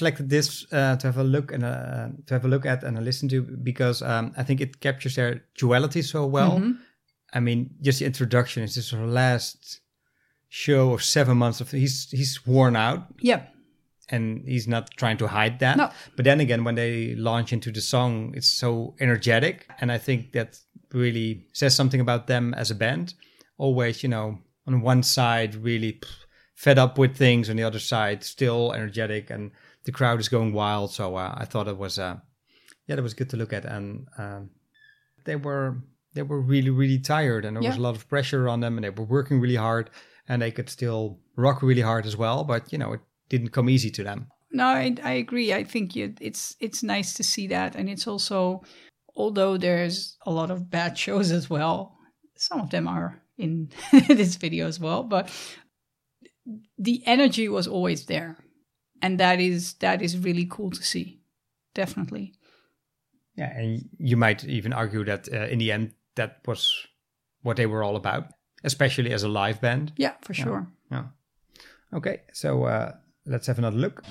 [0.03, 2.99] Selected this uh, to have a look and uh, to have a look at and
[2.99, 6.59] a listen to because um, I think it captures their duality so well.
[6.59, 6.73] Mm-hmm.
[7.33, 9.81] I mean, just the introduction is this her last
[10.49, 13.43] show of seven months of he's he's worn out yeah,
[14.09, 15.77] and he's not trying to hide that.
[15.77, 15.91] No.
[16.17, 20.33] But then again, when they launch into the song, it's so energetic, and I think
[20.33, 20.59] that
[20.93, 23.15] really says something about them as a band.
[23.57, 26.01] Always, you know, on one side really
[26.55, 29.53] fed up with things, on the other side still energetic, and
[29.85, 30.93] the crowd is going wild.
[30.93, 32.17] So uh, I thought it was, uh,
[32.87, 34.51] yeah, that was good to look at, and um,
[35.25, 35.79] they were
[36.15, 38.85] they were really really tired, and there was a lot of pressure on them, and
[38.85, 39.91] they were working really hard,
[40.29, 42.45] and they could still rock really hard as well.
[42.45, 44.29] But you know, it didn't come easy to them.
[44.51, 45.55] No, I, I agree.
[45.55, 48.63] I think you, it's it's nice to see that, and it's also,
[49.17, 51.97] although there's a lot of bad shows as well,
[52.37, 53.71] some of them are in
[54.09, 55.31] this video as well, but
[56.79, 58.37] the energy was always there,
[59.03, 61.21] and that is that is really cool to see,
[61.75, 62.33] definitely.
[63.37, 66.73] Yeah, and you might even argue that uh, in the end, that was
[67.43, 68.33] what they were all about,
[68.65, 69.93] especially as a live band.
[69.97, 70.67] Yeah, for sure.
[70.91, 71.05] Yeah.
[71.93, 72.93] Okay, so uh,
[73.27, 74.03] let's have another look.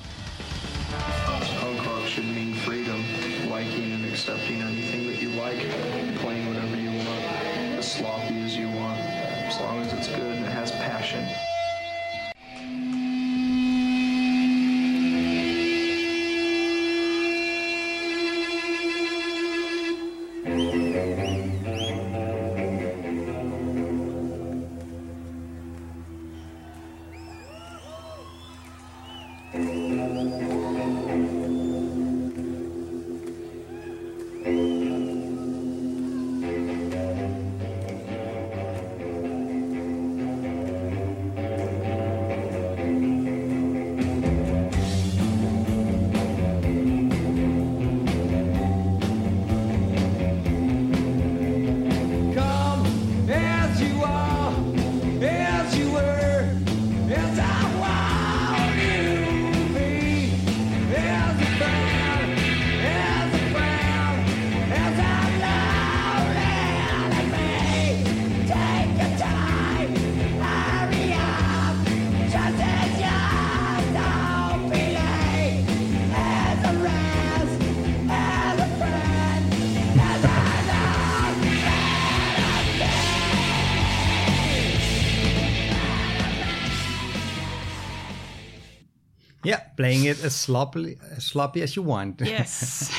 [89.82, 92.22] Playing it as sloppily as sloppy as you want.
[92.22, 92.92] Yes.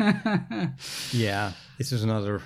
[1.12, 2.40] Yeah, this is another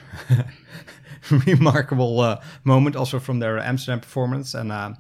[1.47, 4.55] remarkable uh, moment also from their Amsterdam performance.
[4.55, 4.95] And uh,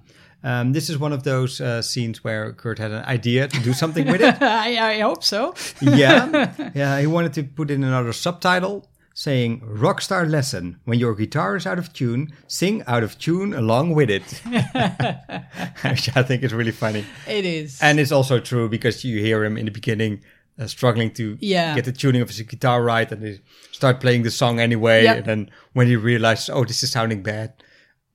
[0.45, 3.72] um, this is one of those uh, scenes where Kurt had an idea to do
[3.72, 4.41] something with it.
[4.66, 5.55] I, I hope so.
[5.80, 8.87] yeah, yeah, he wanted to put in another subtitle
[9.18, 13.94] saying rockstar lesson when your guitar is out of tune sing out of tune along
[13.94, 14.28] with it
[15.90, 17.80] which i think is really funny It is.
[17.80, 20.22] and it's also true because you hear him in the beginning
[20.58, 21.74] uh, struggling to Yeah.
[21.74, 23.38] get the tuning of his guitar right and he
[23.72, 25.16] start playing the song anyway Yep.
[25.16, 27.54] and then when he realizes oh this is sounding bad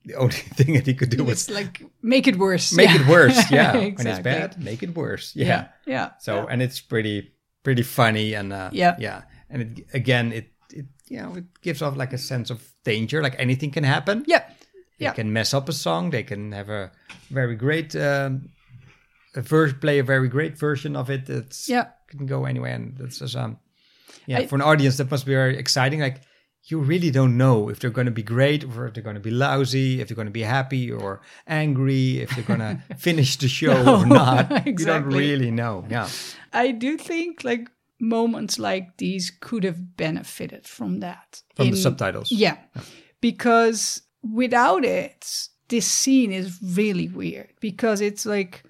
[0.04, 2.72] the only thing that he could do was like make it worse.
[2.72, 3.00] make Yeah.
[3.02, 5.66] it worse yeah when it's bad make it worse yeah, Yeah.
[5.86, 6.08] Yeah.
[6.20, 7.32] so and it's pretty
[7.64, 8.94] pretty funny and uh, Yeah.
[9.00, 10.51] yeah and it, again it
[11.12, 14.16] you know it gives off like a sense of danger like anything can happen.
[14.34, 14.44] Yeah.
[14.98, 15.14] they Yeah.
[15.18, 16.10] can mess up a song.
[16.10, 16.90] They can have a
[17.30, 18.32] very great um
[19.34, 21.86] a ver- play a very great version of it it's Yeah.
[22.10, 22.74] can go anywhere.
[22.78, 23.56] And that's just um
[24.30, 26.00] yeah I- for an audience that must be very exciting.
[26.00, 26.18] Like
[26.70, 29.28] you really don't know if they're going to be great or if they're going to
[29.30, 32.74] be lousy if they're going to be happy or angry if they're going to
[33.08, 34.42] finish the show or not.
[34.66, 36.08] You don't really know yeah.
[36.52, 37.64] I do think like
[38.02, 41.40] moments like these could have benefited from that.
[41.56, 42.56] from in- the subtitles Yeah.
[43.20, 48.62] Because without it, this scene is really weird because it's like,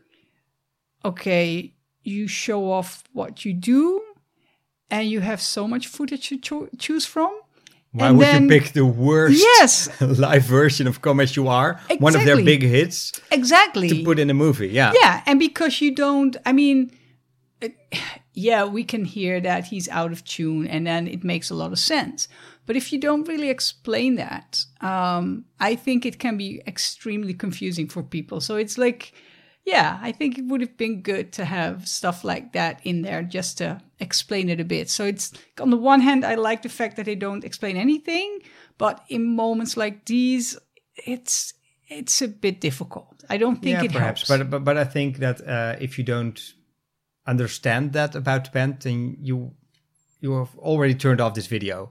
[1.05, 1.75] okay,
[2.05, 4.01] you show off what you do
[4.91, 7.33] and you have so much footage to cho- choose from.
[7.93, 9.89] Why and would then- you pick the worst Yes.
[10.01, 13.89] live version of Come As You Are, one of their big hits, Exactly.
[13.89, 14.69] to put in a movie?
[14.69, 14.93] Yeah.
[15.01, 16.91] Yeah, and because you don't, I mean,
[18.35, 21.73] yeah, we can hear that he's out of tune, and then it makes a lot
[21.73, 22.29] of sense.
[22.67, 27.89] But if you don't really explain that, um, I think it can be extremely confusing
[27.89, 28.41] for people.
[28.41, 29.13] So it's like,
[29.65, 33.23] yeah, I think it would have been good to have stuff like that in there
[33.23, 34.89] just to explain it a bit.
[34.91, 38.41] So it's on the one hand, I like the fact that they don't explain anything,
[38.79, 40.59] but in moments like these,
[41.07, 41.55] it's
[41.89, 43.25] it's a bit difficult.
[43.29, 44.29] I don't think yeah, it perhaps.
[44.29, 44.43] helps.
[44.43, 46.41] But, but but I think that uh, if you don't
[47.27, 49.53] understand that about the band, then you
[50.21, 51.91] you have already turned off this video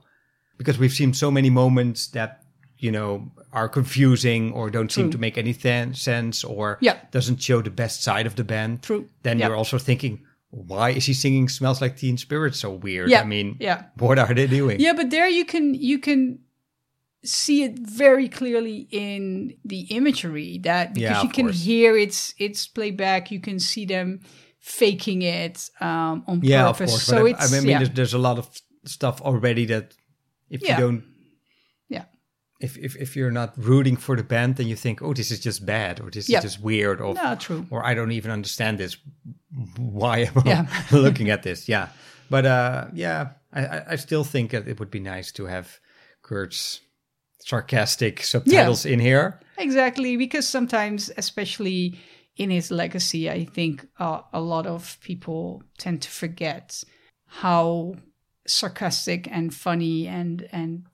[0.58, 2.42] because we've seen so many moments that
[2.78, 6.96] you know are confusing or don't seem to make any th- sense or Yeah.
[7.10, 8.82] doesn't show the best side of the band.
[8.82, 9.08] True.
[9.22, 9.48] Then Yeah.
[9.48, 10.20] you're also thinking,
[10.50, 13.08] why is he singing "Smells Like Teen Spirit" so weird?
[13.10, 13.84] Yeah, I mean, yeah.
[13.98, 14.80] what are they doing?
[14.80, 16.38] Yeah, but there you can you can
[17.24, 21.62] see it very clearly in the imagery that because Yeah, you can course.
[21.64, 24.20] hear its its playback, you can see them
[24.62, 27.02] faking it um, on Yeah, of course.
[27.02, 27.78] So but I- it's I mean, yeah.
[27.78, 28.48] there's, there's a lot of
[28.86, 29.94] stuff already that
[30.48, 30.78] if Yeah.
[30.78, 31.04] you don't,
[31.88, 32.04] yeah.
[32.60, 35.40] if, if if you're not rooting for the band, then you think, oh, this is
[35.40, 37.66] just bad, or this is just weird, or No, true.
[37.70, 38.96] or I don't even understand this.
[39.76, 40.66] Why am I Yeah.
[40.92, 41.68] looking at this?
[41.68, 41.88] Yeah,
[42.30, 45.80] but uh, yeah, I, I- I still think that it would be nice to have
[46.22, 46.80] Kurt's
[47.40, 49.40] sarcastic subtitles in here.
[49.58, 51.98] Exactly, because sometimes, especially
[52.36, 56.82] in his legacy, I think uh, a lot of people tend to forget
[57.26, 57.94] how
[58.46, 60.84] sarcastic and funny and and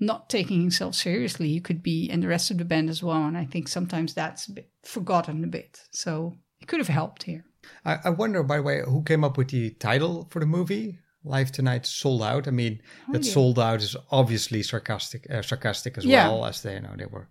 [0.00, 3.24] not taking himself seriously he could be, and the rest of the band as well.
[3.24, 5.80] And I think sometimes that's a bit forgotten a bit.
[5.92, 7.44] So it could have helped here.
[7.84, 10.98] I, I wonder, by the way, who came up with the title for the movie?
[11.26, 12.46] Live Tonight Sold Out.
[12.46, 12.82] I mean,
[13.12, 13.32] that Oh, yeah.
[13.32, 16.28] sold out is obviously sarcastic, uh, sarcastic as Yeah.
[16.28, 17.28] well as they, you know, they were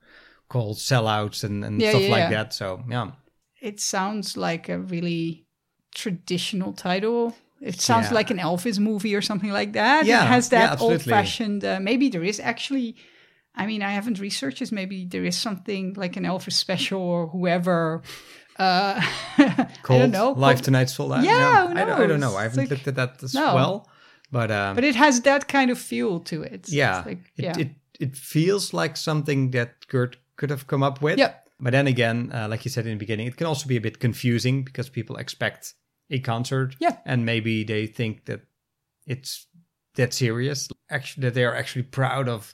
[0.50, 2.54] called sellouts and, and Yeah, stuff like that.
[2.56, 3.12] So yeah,
[3.70, 5.46] It sounds like a really
[5.96, 7.36] traditional title.
[7.62, 8.16] It sounds Yeah.
[8.16, 10.06] like an Elvis movie or something like that.
[10.06, 10.96] Yeah, it has that absolutely.
[11.14, 11.64] old-fashioned.
[11.64, 12.96] Uh, maybe there is actually.
[13.56, 14.72] I mean, I haven't researched this.
[14.72, 18.02] Maybe there is something like an Elvis special or whoever.
[18.60, 19.00] Uh,
[19.38, 20.32] I called don't know.
[20.32, 21.24] Live called- Tonight Sold Out.
[21.24, 22.36] Yeah, who I, don't, I don't know.
[22.36, 23.54] I haven't like- looked at that as No.
[23.56, 23.88] well,
[24.32, 26.52] but um, But it has that kind of feel to it.
[26.54, 27.58] It's yeah, like- it, yeah.
[27.58, 31.18] it it feels like something that Kurt could have come up with.
[31.20, 31.43] Yep.
[31.64, 33.82] But then again, uh, like you said in the beginning, it can also be a
[33.82, 35.74] bit confusing because people expect
[36.10, 36.76] a concert.
[36.80, 36.98] Yeah.
[37.06, 38.42] And maybe they think that
[39.08, 39.48] it's
[39.96, 40.68] that serious.
[40.90, 42.54] Actually, that they are actually proud of,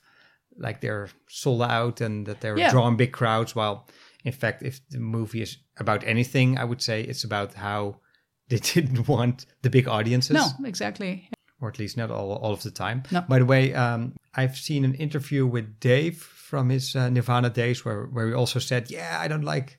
[0.58, 2.70] like they're sold out and that they're Yeah.
[2.72, 3.56] drawing big crowds.
[3.56, 3.88] While
[4.24, 8.02] in fact, if the movie is about anything, I would say it's about how
[8.50, 11.30] they didn't want the big audiences no, exactly.
[11.62, 13.04] or at least not all, all of the time.
[13.12, 13.22] No.
[13.22, 17.86] By the way, um, I've seen an interview with Dave from his uh, Nirvana days
[17.86, 19.78] where, where he also said, Yeah, I don't like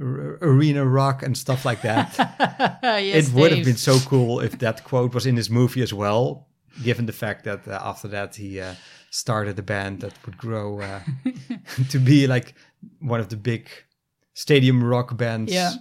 [0.00, 2.08] r- arena rock and stuff like that.
[2.82, 5.92] yes, it would have been so cool if that quote was in his movie as
[5.94, 6.46] well,
[6.84, 8.74] given the fact that uh, after that he uh,
[9.10, 11.00] started a band that would grow uh,
[11.90, 12.54] to be like
[13.00, 13.68] one of the big
[14.34, 15.72] stadium rock bands Yeah.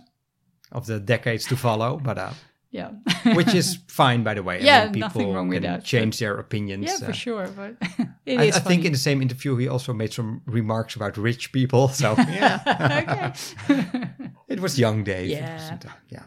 [0.71, 2.31] of the decades to follow, but uh,
[2.71, 2.91] Yeah.
[3.33, 4.59] which is fine, by the way.
[4.59, 6.85] I Yeah, mean, people nothing wrong with that, Change their opinions.
[6.85, 7.47] yeah, for uh, sure.
[7.47, 7.75] But
[8.25, 11.17] it I, is I think in the same interview he also made some remarks about
[11.17, 11.87] rich people.
[11.87, 13.33] So yeah,
[13.69, 14.11] okay.
[14.47, 15.29] it was young Dave.
[15.29, 15.55] Yeah.
[15.55, 16.23] wasn't, uh, yeah.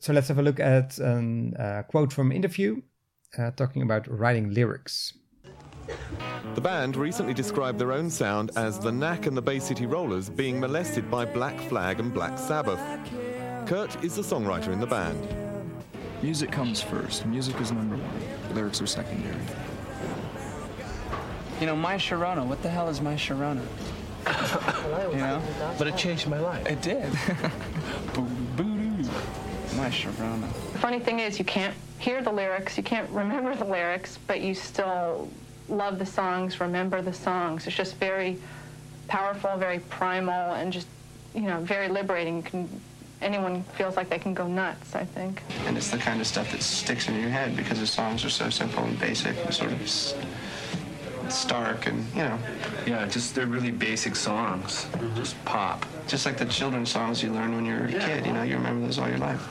[0.00, 2.82] So let's have a look at a uh, quote from interview
[3.38, 5.14] uh, talking about writing lyrics.
[6.54, 10.28] The band recently described their own sound as the Knack and the Bay City Rollers
[10.28, 12.80] being molested by Black Flag and Black Sabbath.
[13.66, 15.43] Kurt is the songwriter in the band.
[16.24, 17.26] Music comes first.
[17.26, 18.54] Music is number one.
[18.54, 19.42] Lyrics are secondary.
[21.60, 23.60] You know, my Sharona, what the hell is my Sharona?
[25.12, 25.42] you know?
[25.76, 26.66] But it changed my life.
[26.66, 27.12] It did.
[28.14, 29.06] Boo-doo.
[29.76, 30.50] my Sharona.
[30.72, 34.40] The funny thing is, you can't hear the lyrics, you can't remember the lyrics, but
[34.40, 35.28] you still
[35.68, 37.66] love the songs, remember the songs.
[37.66, 38.38] It's just very
[39.08, 40.86] powerful, very primal, and just,
[41.34, 42.38] you know, very liberating.
[42.38, 42.80] You can,
[43.24, 45.42] anyone feels like they can go nuts, I think.
[45.66, 48.30] And it's the kind of stuff that sticks in your head because the songs are
[48.30, 49.88] so simple and basic and sort of
[51.30, 52.38] stark and, you know.
[52.86, 54.84] Yeah, just they're really basic songs.
[54.92, 55.16] Mm-hmm.
[55.16, 55.86] Just pop.
[56.06, 58.86] Just like the children's songs you learn when you're a kid, you know, you remember
[58.86, 59.42] those all your life.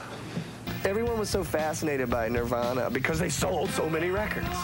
[0.85, 4.55] Everyone was so fascinated by Nirvana because they sold so many records.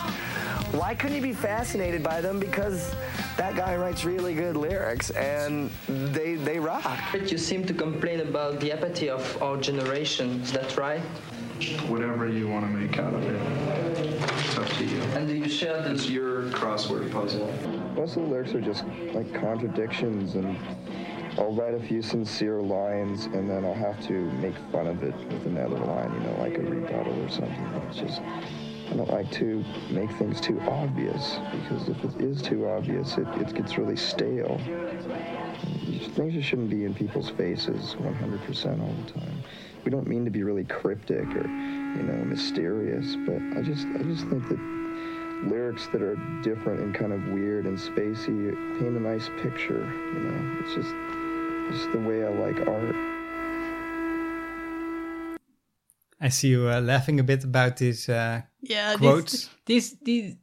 [0.72, 2.40] Why couldn't you be fascinated by them?
[2.40, 2.94] Because
[3.38, 6.84] that guy writes really good lyrics and they they rock.
[7.14, 10.42] You seem to complain about the apathy of our generation.
[10.42, 11.02] Is that right?
[11.88, 13.42] Whatever you want to make out of it,
[14.40, 15.02] it's up to you.
[15.16, 15.92] And do you share the...
[15.92, 17.48] It's your crossword puzzle.
[17.96, 20.58] Most of the lyrics are just like contradictions, and
[21.40, 25.16] I'll write a few sincere lines, and then I'll have to make fun of it
[25.16, 27.66] with another line, you know, like a rebuttal or something.
[27.88, 32.68] It's just, I don't like to make things too obvious, because if it is too
[32.68, 34.60] obvious, it, it gets really stale.
[36.16, 39.44] Things just shouldn't be in people's faces 100% all the time.
[39.86, 44.04] We don't mean to be really cryptic or, you know, mysterious, but I just, I
[44.04, 44.60] just think that
[45.44, 49.90] lyrics that are different and kind of weird and spacey paint a nice picture.
[50.14, 50.94] You know, it's just
[51.72, 52.96] just the way I like art.
[56.22, 59.50] I see you uh, laughing a bit about these uh, yeah, quotes.
[59.66, 60.36] This, this, this,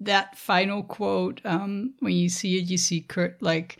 [0.00, 1.40] that final quote.
[1.44, 3.78] Um, when you see it, you see Kurt like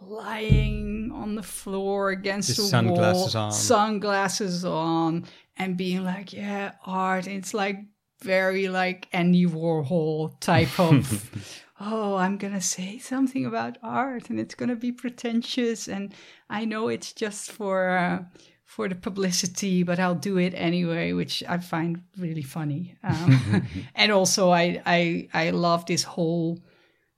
[0.00, 3.52] lying on the floor against His the sunglasses wall, on.
[3.52, 7.76] sunglasses on, and being like, "Yeah, art." And it's like
[8.22, 11.60] very like Andy Warhol type of.
[11.80, 16.14] oh, I'm gonna say something about art, and it's gonna be pretentious, and
[16.48, 17.90] I know it's just for.
[17.90, 18.24] Uh,
[18.66, 22.96] for the publicity, but I'll do it anyway, which I find really funny.
[23.04, 26.58] Um, and also, I, I I love this whole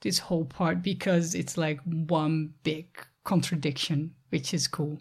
[0.03, 2.87] this whole part because it's like one big
[3.25, 4.99] contradiction, which is cool.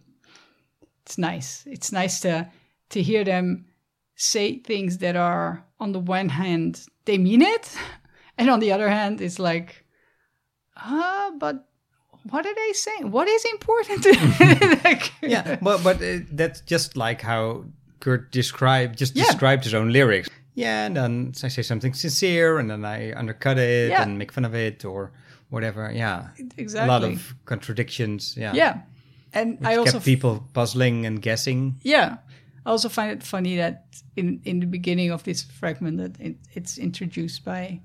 [1.06, 1.64] It's nice.
[1.68, 2.50] It's nice to
[2.90, 3.66] to hear them
[4.16, 7.76] say things that are on the one hand they mean it,
[8.38, 9.86] and on the other hand it's like,
[10.78, 11.68] ah, but
[12.30, 13.12] what are they saying?
[13.12, 14.06] What is important?
[14.84, 17.66] like, yeah, but but uh, that's just like how
[18.00, 19.26] Kurt described just Yeah.
[19.26, 20.30] described his own lyrics.
[20.56, 24.04] Yeah, and then I say something sincere, and then I undercut it Yeah.
[24.04, 25.12] and make fun of it or
[25.50, 25.92] whatever.
[25.94, 26.90] Yeah, exactly.
[26.90, 28.36] a lot of contradictions.
[28.38, 28.82] Yeah, Yeah.
[29.34, 31.76] And Which I also kept people puzzling and guessing.
[31.84, 32.18] Yeah.
[32.66, 36.38] I also find it funny that in, in the beginning of this fragment that it,
[36.54, 37.82] it's introduced by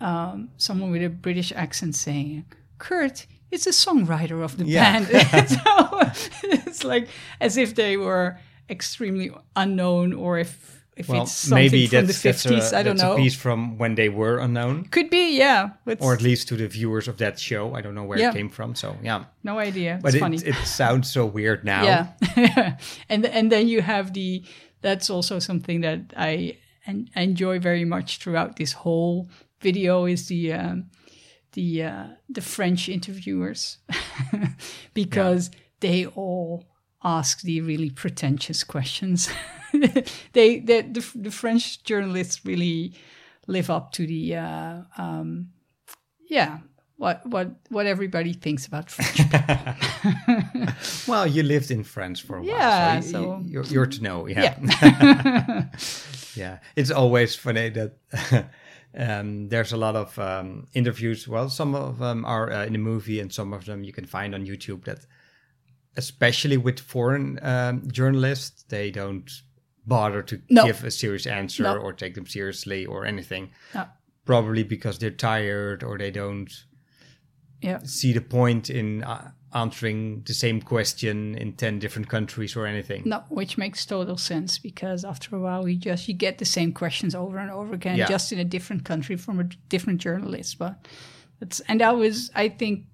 [0.00, 2.44] um, someone with a British accent saying,
[2.78, 5.00] Kurt is a songwriter of the Yeah.
[5.00, 5.48] band.
[5.48, 6.10] so
[6.44, 7.08] it's like
[7.40, 8.38] as if they were
[8.68, 12.72] extremely unknown or if, if well, it's something maybe from that's, the that's 50s.
[12.72, 13.14] a, I don't that's know.
[13.14, 15.70] a piece from when they were unknown, Could be, yeah.
[15.98, 17.74] Or at least to the viewers of that show.
[17.74, 18.30] I don't know where Yeah.
[18.30, 18.74] it came from.
[18.74, 19.98] So yeah, no idea.
[20.02, 21.82] but it's it, it sounds so weird now.
[21.84, 22.76] Yeah,
[23.08, 24.42] and and then you have the.
[24.82, 29.28] That's also something that I en- enjoy very much throughout this whole
[29.60, 30.90] video is the um,
[31.52, 33.78] the uh, the French interviewers
[34.94, 35.50] because
[35.80, 36.64] they all
[37.02, 39.30] ask the really pretentious questions.
[40.32, 42.92] they the, the the French journalists really
[43.46, 45.48] live up to the uh, um,
[46.28, 46.58] yeah
[46.96, 50.66] what what what everybody thinks about French people.
[51.06, 54.26] Well, you lived in France for a while, Yeah, so, so- you're, you're to know.
[54.28, 55.64] Yeah, Yeah.
[56.36, 56.58] yeah.
[56.76, 57.96] It's always funny that
[58.98, 61.28] um, there's a lot of um, interviews.
[61.28, 64.04] Well, some of them are uh, in the movie, and some of them you can
[64.06, 64.84] find on YouTube.
[64.84, 65.06] That,
[65.96, 69.30] especially with foreign um, journalists, they don't
[69.86, 70.64] bother to No.
[70.66, 71.76] give a serious answer No.
[71.76, 73.50] or take them seriously or anything.
[73.74, 73.86] No.
[74.24, 76.52] Probably because they're tired or they don't
[77.60, 77.78] Yeah.
[77.84, 83.02] see the point in uh, answering the same question in 10 different countries or anything.
[83.04, 86.72] No, which makes total sense because after a while you just you get the same
[86.72, 88.06] questions over and over again, Yeah.
[88.06, 90.58] just in a different country from a different journalist.
[90.58, 90.86] But
[91.40, 92.84] it's and that was I think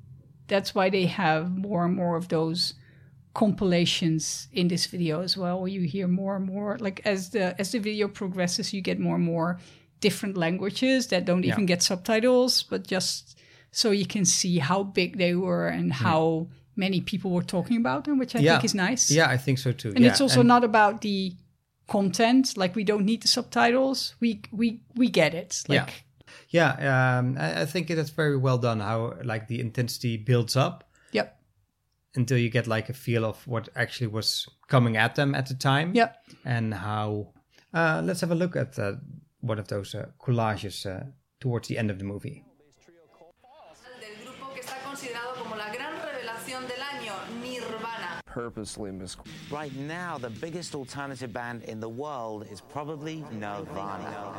[0.49, 2.75] that's why they have more and more of those
[3.35, 7.55] compilations in this video as well, where you hear more and more like as the
[7.61, 9.59] as the video progresses, you get more and more
[10.01, 13.36] different languages that don't even get subtitles, but just
[13.77, 18.05] so you can see how big they were and how many people were talking about
[18.05, 18.53] them, which I yeah.
[18.53, 19.11] think is nice.
[19.11, 19.91] Yeah, I think so too.
[19.91, 20.11] And yeah.
[20.11, 21.35] it's also and- not about the
[21.87, 22.57] content.
[22.57, 24.15] Like we don't need the subtitles.
[24.19, 25.63] We we we get it.
[25.69, 26.07] Like
[26.49, 27.19] yeah, yeah.
[27.19, 28.81] Um, I, I think that's very well done.
[28.81, 31.39] How like the intensity builds up yep.
[32.15, 35.55] until you get like a feel of what actually was coming at them at the
[35.55, 35.95] time.
[35.95, 36.17] Yep.
[36.47, 37.35] And how.
[37.75, 38.93] Uh, let's have a look at uh,
[39.41, 41.05] one of those uh, collages uh,
[41.41, 42.43] towards the end of the movie.
[48.37, 49.17] Purposely mis.
[49.51, 54.35] Right now, the biggest alternative band in the world is probably Nirvana.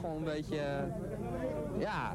[0.00, 2.14] Gewoon een beetje, eh, ja.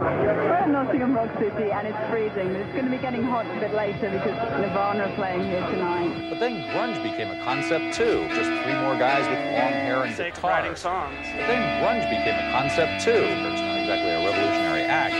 [0.00, 2.48] We're in Nottingham Rock City and it's freezing.
[2.56, 6.28] It's going to be getting hot a bit later because Nirvana are playing here tonight.
[6.28, 8.28] But then grunge became a concept too.
[8.36, 10.52] Just three more guys with long hair and Sake of guitars.
[10.52, 11.24] writing songs.
[11.32, 13.24] But then grunge became a concept too.
[13.24, 14.59] It's not exactly a revolutionary
[14.90, 15.14] act.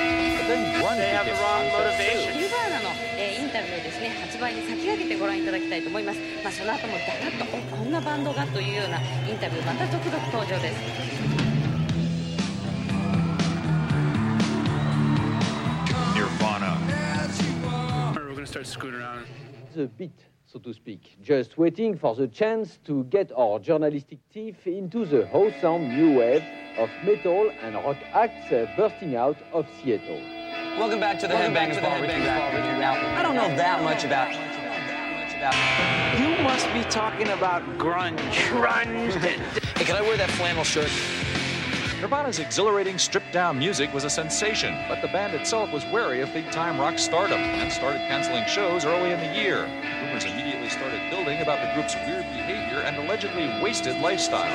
[0.51, 0.59] But
[3.39, 4.11] インタビューをですね。
[4.21, 7.45] 発売に先駆けてご覧いただきたいと思います、まあ、その後もだらっと
[7.77, 10.81] こんなバンドがというようなインタビューまた続々登場です。
[20.53, 25.89] So to speak, just waiting for the chance to get our journalistic teeth into the wholesome
[25.97, 26.43] new wave
[26.77, 30.21] of metal and rock acts bursting out of Seattle.
[30.77, 32.01] Welcome back to the Welcome Headbangers to the Ball.
[32.01, 32.69] Riki Headbangers Rack Ball, here.
[32.69, 34.33] Riki Now, I don't know that much about.
[36.19, 38.19] You must be talking about grunge.
[38.49, 39.13] Grunge.
[39.21, 40.91] Hey, can I wear that flannel shirt?
[42.01, 46.33] Nirvana's exhilarating stripped down music was a sensation, but the band itself was wary of
[46.33, 49.69] big time rock stardom and started canceling shows early in the year.
[50.01, 54.49] Rumors immediately started building about the group's weird behavior and allegedly wasted lifestyle.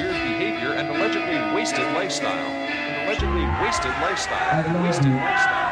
[0.00, 2.32] Weird behavior and allegedly wasted lifestyle.
[2.32, 4.48] And allegedly wasted lifestyle.
[4.80, 5.68] Wasted lifestyle.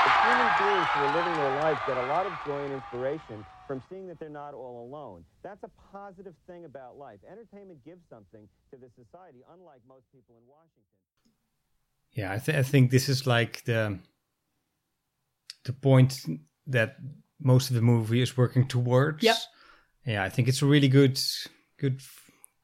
[0.00, 3.44] If human beings who are living their lives get a lot of joy and inspiration
[3.68, 5.24] from seeing that they're not all alone.
[5.44, 7.18] That's a positive thing about life.
[7.30, 10.82] Entertainment gives something to the society, unlike most people in Washington.
[12.12, 13.98] Yeah, I, th- I think this is like the
[15.64, 16.18] the point
[16.66, 16.96] that
[17.38, 19.22] most of the movie is working towards.
[19.22, 19.36] Yep.
[20.06, 21.20] Yeah, I think it's a really good
[21.78, 22.00] good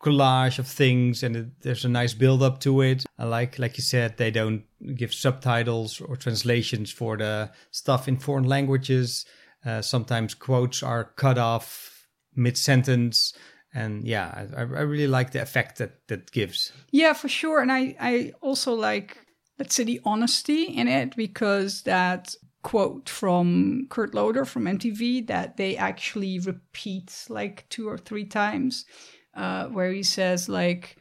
[0.03, 3.05] collage of things, and it, there's a nice build up to it.
[3.19, 8.17] I like, like you said, they don't give subtitles or translations for the stuff in
[8.19, 9.27] foreign languages.
[9.65, 13.33] Uh, sometimes quotes are cut off mid sentence,
[13.73, 16.73] and yeah, I, I really like the effect that that gives.
[16.91, 17.61] Yeah, for sure.
[17.61, 19.17] And I, I also like,
[19.59, 25.57] let's say, the honesty in it because that quote from Kurt Loder from MTV that
[25.57, 28.85] they actually repeat like two or three times,
[29.35, 30.97] uh, where he says, like,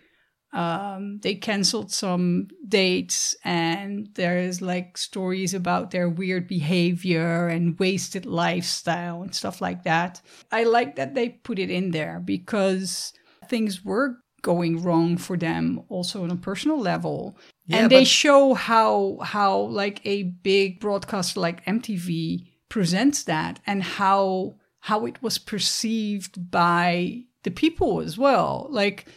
[0.54, 8.28] um, they canceled some dates and there's like stories about their weird behavior and wasted
[8.28, 10.22] lifestyle and stuff like that.
[10.52, 13.14] I like that they put it in there because
[13.50, 17.36] things were going wrong for them also on a personal level.
[17.66, 23.82] Yeah, and they show how how like a big broadcaster like MTV presents that and
[23.82, 28.68] how how it was perceived by the people as well.
[28.70, 29.08] Like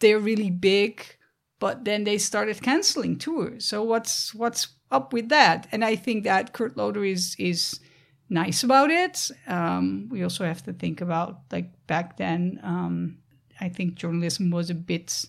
[0.00, 1.04] they're really big,
[1.58, 3.64] but then they started canceling tours.
[3.64, 5.68] So what's what's up with that?
[5.72, 7.80] And I think that Kurt Loder is is
[8.28, 9.30] nice about it.
[9.46, 12.60] Um, we also have to think about like back then.
[12.62, 13.18] Um,
[13.60, 15.26] I think journalism was a bit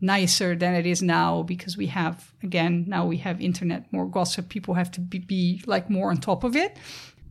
[0.00, 4.48] nicer than it is now because we have again now we have internet more gossip
[4.48, 6.76] people have to be, be like more on top of it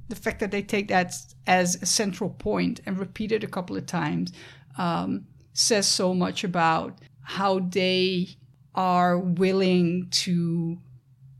[0.09, 1.13] the fact that they take that
[1.45, 4.33] as a central point and repeat it a couple of times
[4.77, 5.25] um,
[5.57, 8.27] says so much about how they
[8.75, 10.77] are willing to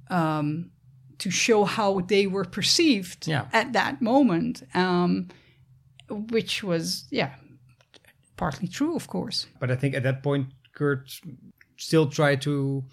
[0.10, 0.72] um,
[1.20, 3.46] to show how they were perceived Yeah.
[3.54, 5.28] at that moment, um,
[6.10, 7.36] which was yeah
[8.38, 9.48] partly true, of course.
[9.60, 11.10] But I think at that point, Kurt
[11.78, 12.84] still tried to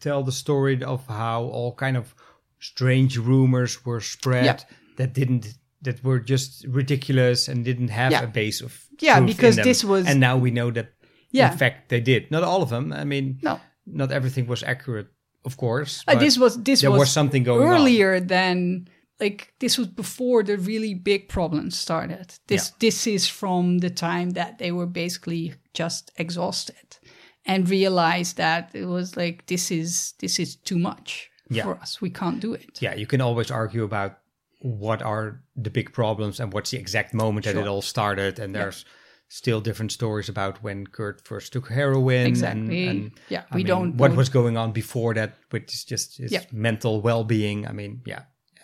[0.00, 2.14] tell the story of how all kind of
[2.60, 4.58] strange rumors were spread Yeah.
[4.96, 8.22] that didn't that were just ridiculous and didn't have Yeah.
[8.24, 10.92] a base of Yeah, because this was- and now we know that
[11.30, 11.52] Yeah.
[11.52, 12.30] in fact they did.
[12.30, 12.92] Not all of them.
[12.92, 13.60] I mean, No.
[13.86, 15.08] not everything was accurate,
[15.44, 16.02] of course.
[16.06, 17.74] Uh, but this was this there was, was something going on.
[17.74, 18.88] earlier than
[19.20, 22.34] like this was before the really big problems started.
[22.46, 26.98] This this is from the time that they were basically just exhausted
[27.46, 31.64] and realized that it was like this is this is too much Yeah.
[31.64, 32.00] for us.
[32.00, 32.78] We can't do it.
[32.82, 34.17] Yeah, you can always argue about
[34.60, 38.38] what are the big problems and what's the exact moment that it all started.
[38.38, 38.62] And Yeah.
[38.62, 38.84] there's
[39.28, 42.16] still different stories about when Kurt first took heroin.
[42.20, 42.86] and- Exactly.
[42.88, 46.16] And, Yeah, I we mean, don't What was going on before that, which is just
[46.18, 46.44] his Yeah.
[46.50, 47.66] mental well-being.
[47.66, 48.22] I mean, yeah,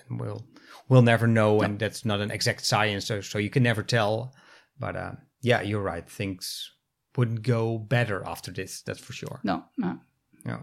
[0.08, 0.46] and we'll
[0.88, 4.34] we'll never know, and that's not an exact science, so so you can never tell.
[4.78, 6.08] But uh, yeah, you're right.
[6.10, 6.72] Things
[7.16, 8.82] wouldn't go better after this.
[8.82, 9.40] That's for sure.
[9.44, 10.00] No, no.
[10.44, 10.60] Yeah.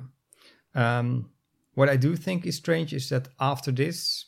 [0.75, 1.29] Um,
[1.73, 4.25] what I do think is strange is that after this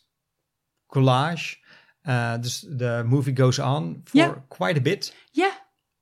[0.94, 1.58] collage,
[2.06, 4.36] uh, this, the movie goes on for Yeah.
[4.50, 5.12] quite a bit.
[5.34, 5.54] Yeah.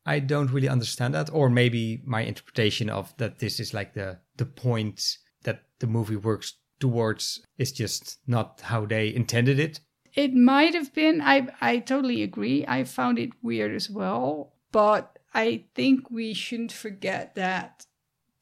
[0.06, 4.20] I don't really understand that, or maybe my interpretation of that this is like the
[4.38, 9.80] the point that the movie works towards is just not how they intended it.
[10.16, 11.22] It might have been.
[11.22, 12.66] I I totally agree.
[12.68, 17.86] I found it weird as well, but I think we shouldn't forget that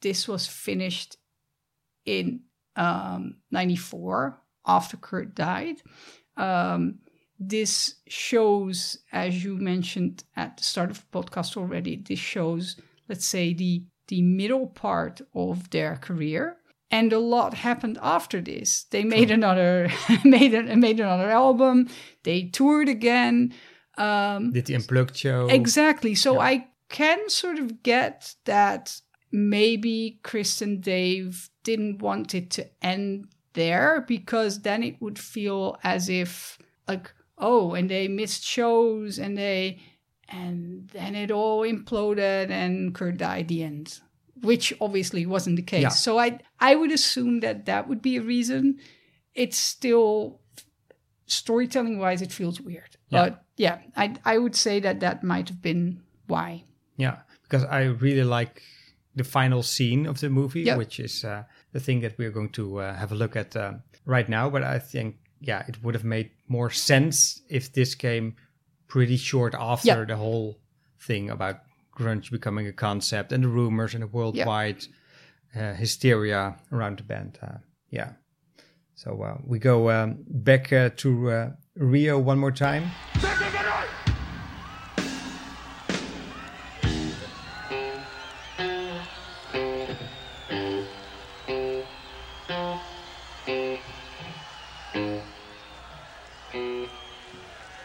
[0.00, 1.16] this was finished
[2.06, 2.40] in
[2.76, 5.82] um, '94 after Kurt died.
[6.36, 7.00] Um,
[7.38, 12.76] this shows, as you mentioned at the start of the podcast already, this shows,
[13.08, 16.56] let's say, the the middle part of their career.
[16.90, 18.82] And a lot happened after this.
[18.90, 19.88] They made another
[20.24, 21.88] made a, made another album.
[22.24, 23.54] They toured again.
[23.96, 26.16] Um, Did the unplugged show Exactly.
[26.16, 29.00] So I can sort of get that
[29.30, 35.76] maybe Chris and Dave didn't want it to end there because then it would feel
[35.82, 39.78] as if like oh and they missed shows and they
[40.28, 43.98] and then it all imploded and Kurt died the end
[44.40, 45.88] which obviously wasn't the case Yeah.
[45.88, 48.78] so I I would assume that that would be a reason
[49.34, 50.40] it's still
[51.26, 53.22] storytelling wise it feels weird Yeah.
[53.24, 56.64] but yeah I I would say that that might have been why
[56.96, 58.62] Yeah, because I really like
[59.16, 60.76] the final scene of the movie, Yeah.
[60.76, 61.42] which is uh,
[61.72, 63.72] the thing that we're going to uh, have a look at uh,
[64.04, 64.50] right now.
[64.50, 68.34] But I think, yeah, it would have made more sense if this came
[68.88, 70.04] pretty short after Yeah.
[70.04, 70.58] the whole
[70.98, 71.56] thing about
[71.96, 74.84] grunge becoming a concept and the rumors and the worldwide
[75.54, 77.38] uh, hysteria around the band.
[77.42, 77.58] Uh,
[77.90, 78.12] yeah.
[78.94, 82.90] So uh, we go um, back uh, to uh, Rio one more time.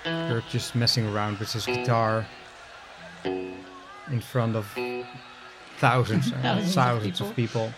[0.05, 2.27] They're just messing around with his guitar
[3.23, 4.67] in front of
[5.77, 7.73] thousands, and Thousands of thousands of people.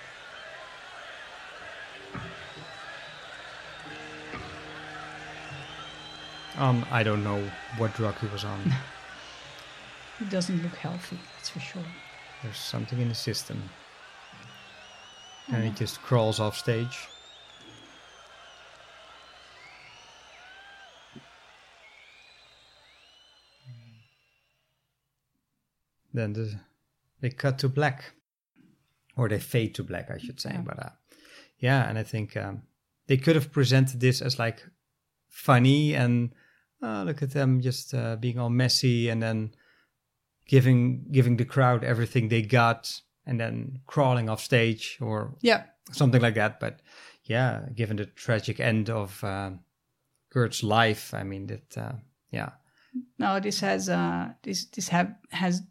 [6.57, 7.41] Um, I don't know
[7.77, 8.59] what drug he was on.
[10.19, 11.83] it doesn't look healthy that's for sure
[12.41, 13.61] There's something in the system.
[15.49, 17.07] And he just crawls off stage.
[26.17, 26.59] Then the,
[27.21, 28.13] they cut to black.
[29.15, 30.51] Or they fade to black, I should say.
[30.53, 30.61] Yeah.
[30.65, 30.89] But uh,
[31.59, 32.63] yeah, and I think um,
[33.07, 34.63] they could have presented this as like
[35.29, 36.31] funny and
[36.83, 39.51] uh, look at them just uh, being all messy and then
[40.47, 45.63] giving giving the crowd everything they got and then crawling off stage or Yeah.
[45.91, 46.79] something like that but
[47.23, 49.59] yeah given the tragic end of um
[50.29, 51.93] kurt's life i mean that uh,
[52.31, 52.51] yeah
[53.19, 55.61] No, this has uh this this have has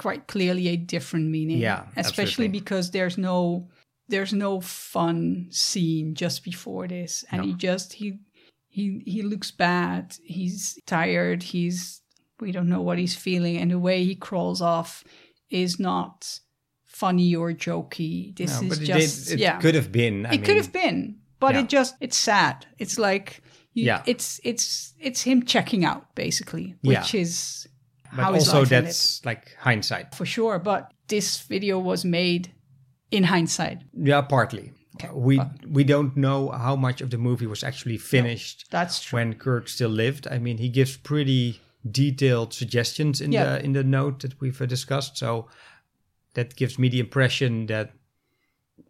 [0.00, 1.58] quite clearly a different meaning.
[1.58, 2.60] Yeah, especially absolutely.
[2.60, 3.68] because there's no
[4.08, 7.46] there's no fun scene just before this, and No.
[7.48, 8.18] he just he
[8.68, 10.16] he he looks bad.
[10.24, 11.42] He's tired.
[11.42, 12.00] He's
[12.40, 15.04] we don't know what he's feeling, and the way he crawls off
[15.50, 16.40] is not
[16.86, 18.34] funny or jokey.
[18.36, 19.58] This No, is it just did- it yeah.
[19.60, 21.60] could have been, I it could have been, but Yeah.
[21.62, 22.66] it just it's sad.
[22.78, 23.42] It's like
[23.74, 24.02] you, Yeah.
[24.06, 27.00] it's it's it's him checking out basically, Yeah.
[27.00, 27.68] which is
[28.14, 30.58] but how also that's like hindsight for sure.
[30.58, 32.52] But this video was made
[33.10, 33.82] in hindsight.
[33.94, 34.72] yeah partly
[35.14, 39.34] we we don't know how much of the movie was actually finished that's true when
[39.34, 43.44] kurt still lived i mean he gives pretty detailed suggestions in Yeah.
[43.44, 45.48] the in the note that we've uh, discussed so
[46.34, 47.90] that gives me the impression that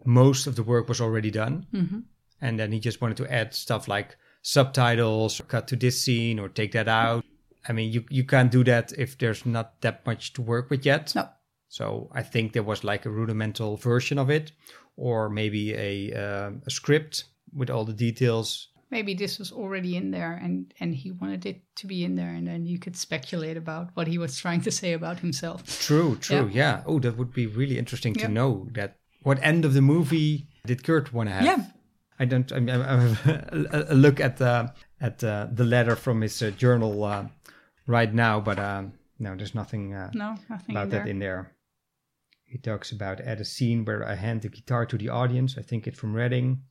[0.05, 2.03] most of the work was already done Mhm.
[2.41, 6.49] and then he just wanted to add stuff like subtitles cut to this scene or
[6.49, 7.25] take that out
[7.69, 10.85] i mean you you can't do that if there's not that much to work with
[10.87, 11.29] yet no
[11.73, 14.53] So I think there was like a rudimental version of it,
[14.97, 18.69] or maybe a, uh, a script with all the details.
[18.91, 22.35] Maybe this was already in there and, and he wanted it to be in there,
[22.37, 25.63] and then you could speculate about what he was trying to say about himself.
[25.87, 26.81] True, true, Yeah.
[26.81, 26.83] yeah.
[26.87, 28.97] Oh, that would be really interesting to know that.
[29.23, 31.45] What end of the movie did Kurt want to have?
[31.45, 31.65] Yeah.
[32.19, 32.53] I don't.
[32.53, 36.43] I mean, I have a, a look at the at uh, the letter from his
[36.43, 37.25] uh, journal uh,
[37.91, 39.93] right now, but um, no, there's nothing.
[39.95, 41.53] Uh, No, nothing about in that in there.
[42.45, 45.57] He talks about at a scene where I hand the guitar to the audience.
[45.59, 46.63] I think it's from Reading.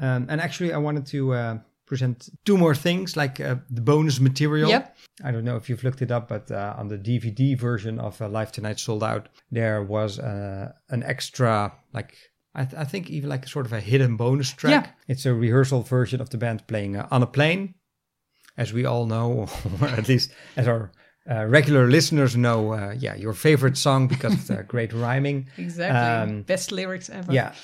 [0.00, 4.20] Um, and actually, I wanted to uh, present two more things, like uh, the bonus
[4.20, 4.68] material.
[4.70, 4.96] Yep.
[5.24, 8.20] I don't know if you've looked it up, but uh, on the DVD version of
[8.20, 12.14] uh, Live Tonight Sold Out, there was uh, an extra, like
[12.54, 14.84] I, th- I think even like a sort of a hidden bonus track.
[14.84, 14.90] Yeah.
[15.08, 17.74] It's a rehearsal version of the band playing uh, on a plane,
[18.56, 19.48] as we all know,
[19.80, 20.90] or at least as our
[21.30, 22.72] uh, regular listeners know.
[22.72, 25.46] Uh, yeah, your favorite song because of the great rhyming.
[25.58, 25.98] Exactly.
[26.34, 27.32] Um, Best lyrics ever.
[27.32, 27.54] yeah,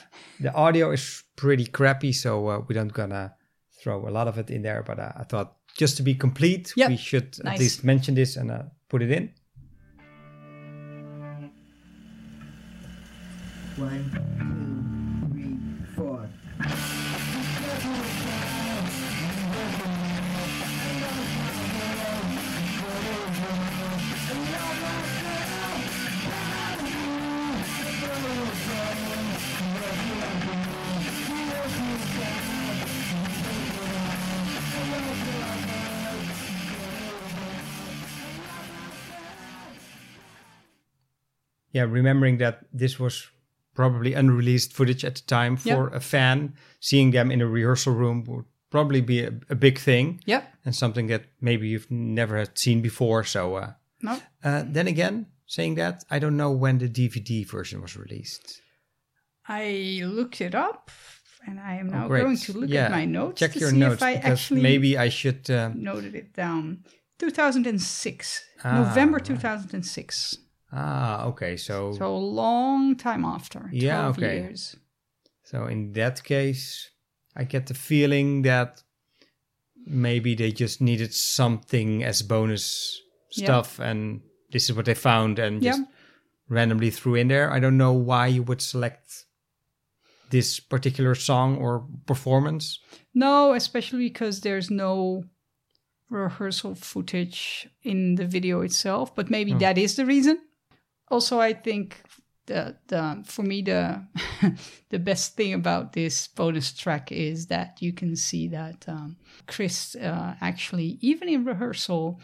[0.41, 3.34] the audio is pretty crappy, so uh, we don't gonna
[3.82, 4.82] throw a lot of it in there.
[4.82, 6.89] But uh, I thought just to be complete, Yep.
[6.91, 7.55] we should Nice.
[7.55, 9.32] at least mention this and uh, put it in.
[13.76, 14.11] One,
[41.77, 43.29] Yeah, remembering that this was
[43.74, 48.24] probably unreleased footage at the time for a fan, seeing them in a rehearsal room
[48.24, 50.20] would probably be a, a big thing.
[50.27, 50.43] Yep.
[50.64, 53.24] And something that maybe you've never had seen before.
[53.24, 53.72] So, uh,
[54.03, 54.12] No.
[54.43, 58.62] uh, then again, saying that, I don't know when the DVD version was released.
[59.49, 60.91] I looked it up
[61.47, 62.22] and I am Oh, now great.
[62.22, 64.31] going to look Yeah, at my notes Check to your see notes if I because
[64.33, 65.51] actually maybe I should.
[65.51, 66.85] Uh, noted it down.
[67.18, 68.45] 2006.
[68.64, 69.24] Ah, November right.
[70.71, 70.73] 2006.
[70.73, 71.57] ah, okay.
[71.57, 73.69] So, So a long time after.
[73.73, 74.37] Yeah, okay.
[74.41, 74.77] years.
[75.45, 76.91] So in that case,
[77.37, 78.83] I get the feeling that
[79.87, 83.01] maybe they just needed something as bonus
[83.31, 83.45] Yeah.
[83.45, 85.83] stuff, and this is what they found and just
[86.49, 87.51] randomly threw in there.
[87.57, 89.27] I don't know why you would select
[90.31, 92.81] this particular song or performance.
[93.14, 95.23] No, especially because there's no
[96.11, 99.59] rehearsal footage in the video itself, but maybe Oh.
[99.59, 100.39] that is the reason.
[101.09, 102.03] Also, I think
[102.47, 104.05] the the for me the
[104.91, 109.97] the best thing about this bonus track is that you can see that um, Chris
[109.97, 112.21] uh, actually even in rehearsal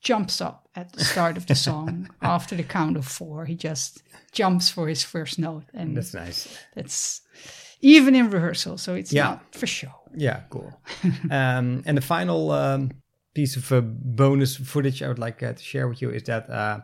[0.00, 3.44] jumps up at the start of the song after the count of four.
[3.44, 4.02] He just
[4.32, 6.58] jumps for his first note, and That's nice.
[6.74, 7.20] That's
[7.80, 9.24] even in rehearsal, so it's Yeah.
[9.24, 9.92] not for show.
[10.14, 10.72] Yeah, cool.
[11.30, 12.90] um, and the final um,
[13.34, 16.50] piece of uh, bonus footage I would like uh, to share with you is that
[16.50, 16.80] uh,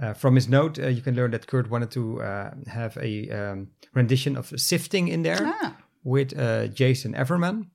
[0.00, 3.28] uh, from his note, uh, you can learn that Kurt wanted to uh, have a
[3.30, 5.76] um, rendition of Sifting in there Ah.
[6.04, 7.66] with uh, Jason Everman.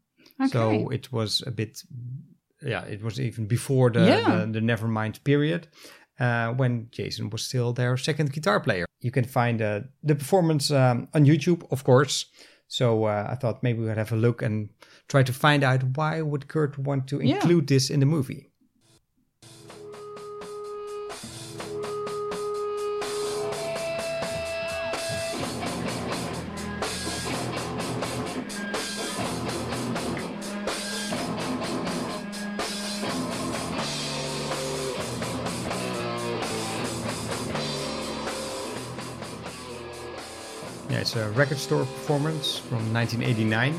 [0.41, 0.49] Okay.
[0.51, 1.83] So it was a bit,
[2.61, 4.45] yeah, it was even before the, Yeah.
[4.45, 5.67] the, the Nevermind period.
[6.19, 8.85] Uh, when Jason was still their second guitar player.
[9.01, 12.25] You can find uh, the performance um, on YouTube, of course.
[12.67, 14.69] So uh, I thought maybe we'd have a look and
[15.09, 17.35] try to find out why would Kurt want to Yeah.
[17.35, 18.49] include this in the movie.
[41.05, 43.75] It's a record store performance from 1989.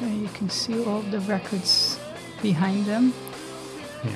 [0.00, 2.00] Yeah, you can see all the records
[2.40, 3.12] behind them.
[4.02, 4.12] Yeah.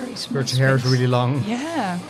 [0.00, 1.44] Very small Kurt's hair is really long.
[1.44, 2.00] Yeah.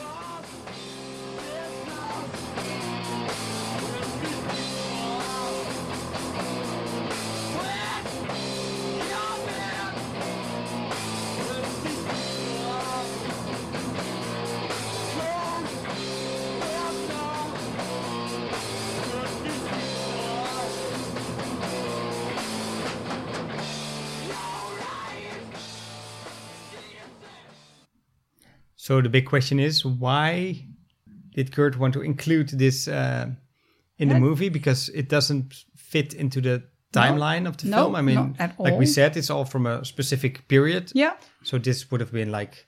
[28.93, 30.67] So the big question is why
[31.35, 33.31] did Kurt want to include this uh,
[33.97, 34.51] in the movie?
[34.51, 37.97] Because it doesn't fit into the timeline of the No, film.
[37.97, 40.93] I mean, not at like we said, it's all from a specific period.
[40.95, 41.15] Yeah.
[41.43, 42.67] So this would have been like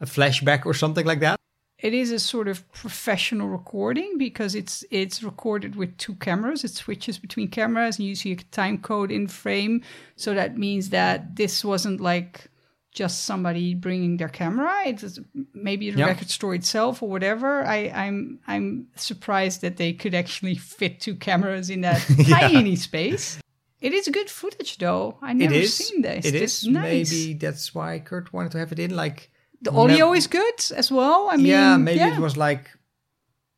[0.00, 1.38] a flashback or something like that.
[1.78, 6.64] It is a sort of professional recording because it's it's recorded with two cameras.
[6.64, 9.82] It switches between cameras, and you see a time code in frame.
[10.16, 12.50] So that means that this wasn't like
[12.92, 14.72] just somebody bringing their camera.
[14.86, 15.18] It's
[15.54, 16.06] maybe the Yeah.
[16.06, 17.64] record store itself or whatever.
[17.64, 22.38] I, I'm I'm surprised that they could actually fit two cameras in that Yeah.
[22.48, 23.38] tiny space.
[23.80, 25.16] It is good footage, though.
[25.20, 25.74] I never it is.
[25.74, 26.24] seen this.
[26.26, 26.68] It This is.
[26.68, 27.10] nice.
[27.10, 28.94] Maybe that's why Kurt wanted to have it in.
[28.94, 29.30] Like
[29.60, 31.28] the audio is good as well.
[31.32, 32.14] I mean, yeah, maybe yeah.
[32.14, 32.70] it was like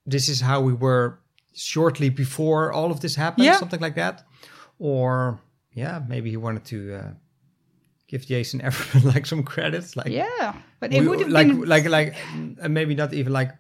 [0.07, 1.19] this is how we were
[1.55, 3.59] shortly before all of this happened, Yeah.
[3.59, 4.25] something like that.
[4.79, 5.41] Or
[5.73, 7.11] yeah, maybe he wanted to uh,
[8.07, 9.97] give Jason Everman like some credits.
[9.97, 12.15] Like Yeah, but it would have like been like like
[12.63, 13.51] uh, maybe not even like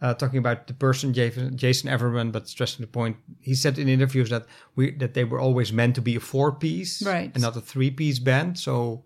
[0.00, 3.16] uh, talking about the person Jason, Jason Everman, but stressing the point.
[3.40, 6.52] He said in interviews that we that they were always meant to be a four
[6.52, 7.30] piece, Right.
[7.34, 8.58] and not a three piece band.
[8.58, 9.04] So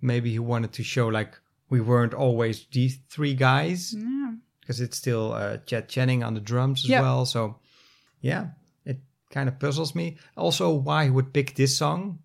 [0.00, 4.32] maybe he wanted to show like we weren't always these three guys Yeah.
[4.60, 7.02] because it's still uh, Chad Channing on the drums as Yeah.
[7.02, 7.26] well.
[7.26, 7.56] So
[8.20, 8.46] yeah,
[8.84, 9.00] it
[9.30, 10.16] kind of puzzles me.
[10.36, 12.18] Also, why he would pick this song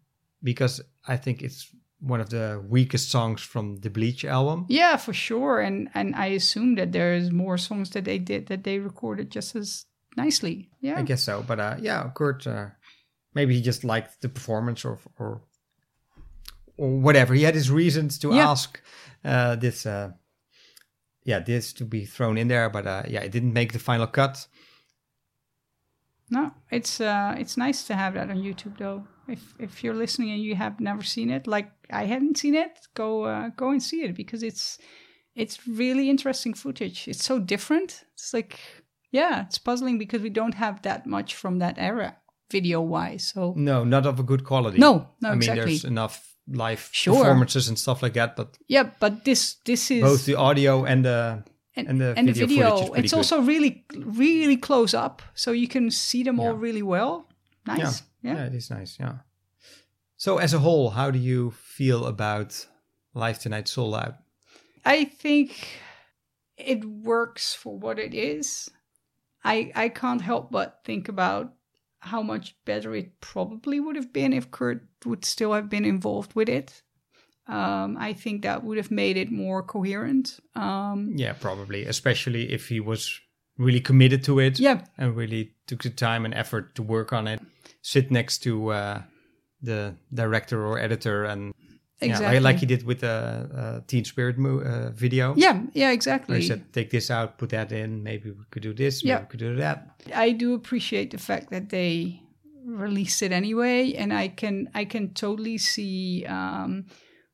[0.44, 1.68] because I think it's
[2.00, 4.66] one of the weakest songs from the Bleach album.
[4.70, 5.60] Yeah, for sure.
[5.62, 9.56] And and I assume that there's more songs that they did that they recorded just
[9.56, 9.86] as
[10.16, 10.70] nicely.
[10.82, 11.00] Yeah.
[11.00, 11.44] I guess so.
[11.48, 12.68] But uh, yeah, Kurt, uh,
[13.34, 15.42] maybe he just liked the performance or or
[16.78, 17.34] or whatever.
[17.34, 18.52] He had his reasons to Yeah.
[18.52, 18.82] ask
[19.26, 19.86] uh, this.
[19.86, 20.12] Uh,
[21.26, 24.08] yeah, this to be thrown in there, but uh, yeah, it didn't make the final
[24.08, 24.48] cut.
[26.30, 29.08] No, it's uh it's nice to have that on YouTube though.
[29.28, 32.80] If if you're listening and you have never seen it, like I hadn't seen it,
[32.94, 34.78] go uh, go and see it because it's
[35.36, 37.08] it's really interesting footage.
[37.08, 38.04] It's so different.
[38.14, 38.60] It's like
[39.12, 42.18] yeah, it's puzzling because we don't have that much from that era
[42.52, 43.32] video wise.
[43.34, 44.78] So No, not of a good quality.
[44.78, 45.66] No, no, I mean, exactly.
[45.66, 47.16] there's enough live Sure.
[47.16, 51.04] performances and stuff like that, but yeah, but this this is both the audio and
[51.04, 51.44] the
[51.76, 53.18] and, the and video, the video it's good.
[53.18, 57.30] also really really close up so you can see them all really well
[57.68, 58.36] nice Yeah.
[58.36, 58.98] yeah, it is nice.
[59.00, 59.18] Yeah.
[60.18, 62.68] So as a whole, how do you feel about
[63.14, 64.16] Live Tonight Sold Out?
[64.88, 65.80] i think
[66.58, 68.70] it works for what it is
[69.44, 71.54] i i can't help but think about
[72.00, 76.34] how much better it probably would have been if kurt would still have been involved
[76.36, 76.82] with it
[77.50, 80.38] um, I think that would have made it more coherent.
[80.54, 83.22] Um, Yeah, probably, especially if he was
[83.58, 84.60] really committed to it.
[84.60, 84.82] Yeah.
[84.98, 87.42] and really took the time and effort to work on it.
[87.82, 89.02] Sit next to uh,
[89.62, 91.54] the director or editor, and
[92.02, 92.40] yeah, like, Exactly.
[92.40, 95.34] like he did with the uh, Teen Spirit mo- uh, video.
[95.36, 96.42] Yeah, yeah, Where exactly.
[96.42, 98.04] he said, "Take this out, put that in.
[98.04, 99.04] Maybe we could do this.
[99.04, 99.22] Yeah.
[99.22, 102.22] we could do that." I do appreciate the fact that they
[102.66, 106.86] released it anyway, and I can I can totally see um,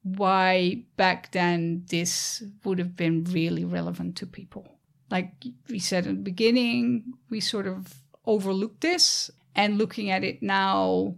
[0.04, 4.73] why back then this would have been really relevant to people.
[5.14, 5.32] Like
[5.70, 11.16] we said in the beginning, we sort of overlooked this, and looking at it now,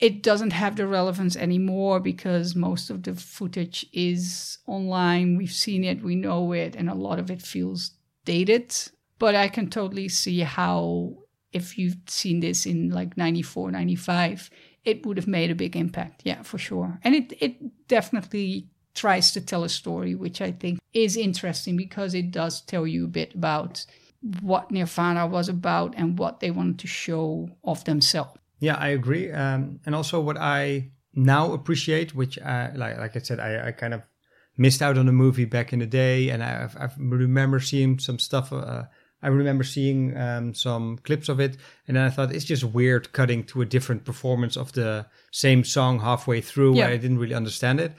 [0.00, 5.36] it doesn't have the relevance anymore because most of the footage is online.
[5.36, 7.90] We've seen it, we know it, and a lot of it feels
[8.24, 8.74] dated.
[9.18, 11.18] But I can totally see how,
[11.52, 14.50] if you've seen this in like 94, 95,
[14.84, 16.22] it would have made a big impact.
[16.24, 16.98] Yeah, for sure.
[17.04, 22.14] And it, it definitely tries to tell a story, which I think is interesting because
[22.14, 23.84] it does tell you a bit about
[24.40, 28.38] what Nirvana was about and what they wanted to show of themselves.
[28.60, 29.30] Yeah, I agree.
[29.30, 33.72] Um, and also, what I now appreciate, which I, like like I said, I, I
[33.72, 34.02] kind of
[34.56, 38.18] missed out on the movie back in the day, and I, I remember seeing some
[38.18, 38.52] stuff.
[38.52, 38.84] Uh,
[39.22, 41.56] I remember seeing um, some clips of it,
[41.88, 45.64] and then I thought it's just weird cutting to a different performance of the same
[45.64, 46.76] song halfway through.
[46.76, 46.88] Yeah.
[46.88, 47.92] I didn't really understand it.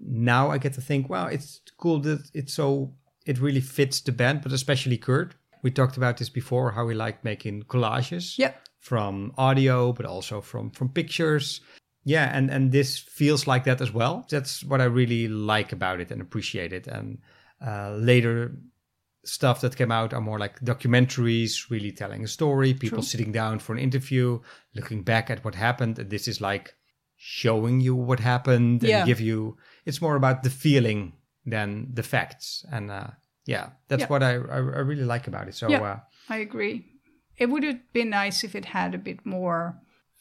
[0.00, 2.94] Now I get to think, wow, it's cool that it's so
[3.26, 5.34] it really fits the band, but especially Kurt.
[5.62, 8.54] We talked about this before, how he liked making collages Yeah.
[8.78, 11.60] from audio, but also from from pictures.
[12.04, 14.26] Yeah, and and this feels like that as well.
[14.30, 16.86] That's what I really like about it and appreciate it.
[16.86, 17.18] And
[17.66, 18.56] uh, later
[19.22, 22.72] stuff that came out are more like documentaries, really telling a story.
[22.72, 23.10] People True.
[23.10, 24.40] sitting down for an interview,
[24.74, 25.98] looking back at what happened.
[25.98, 26.74] And this is like
[27.16, 29.04] showing you what happened and Yeah.
[29.04, 29.58] give you.
[29.90, 31.12] It's more about the feeling
[31.50, 32.64] than the facts.
[32.72, 33.08] And uh,
[33.46, 34.08] yeah, that's Yeah.
[34.12, 35.54] what I, I I really like about it.
[35.54, 35.98] So yeah, uh,
[36.34, 36.76] I agree.
[37.36, 39.74] It would have been nice if it had a bit more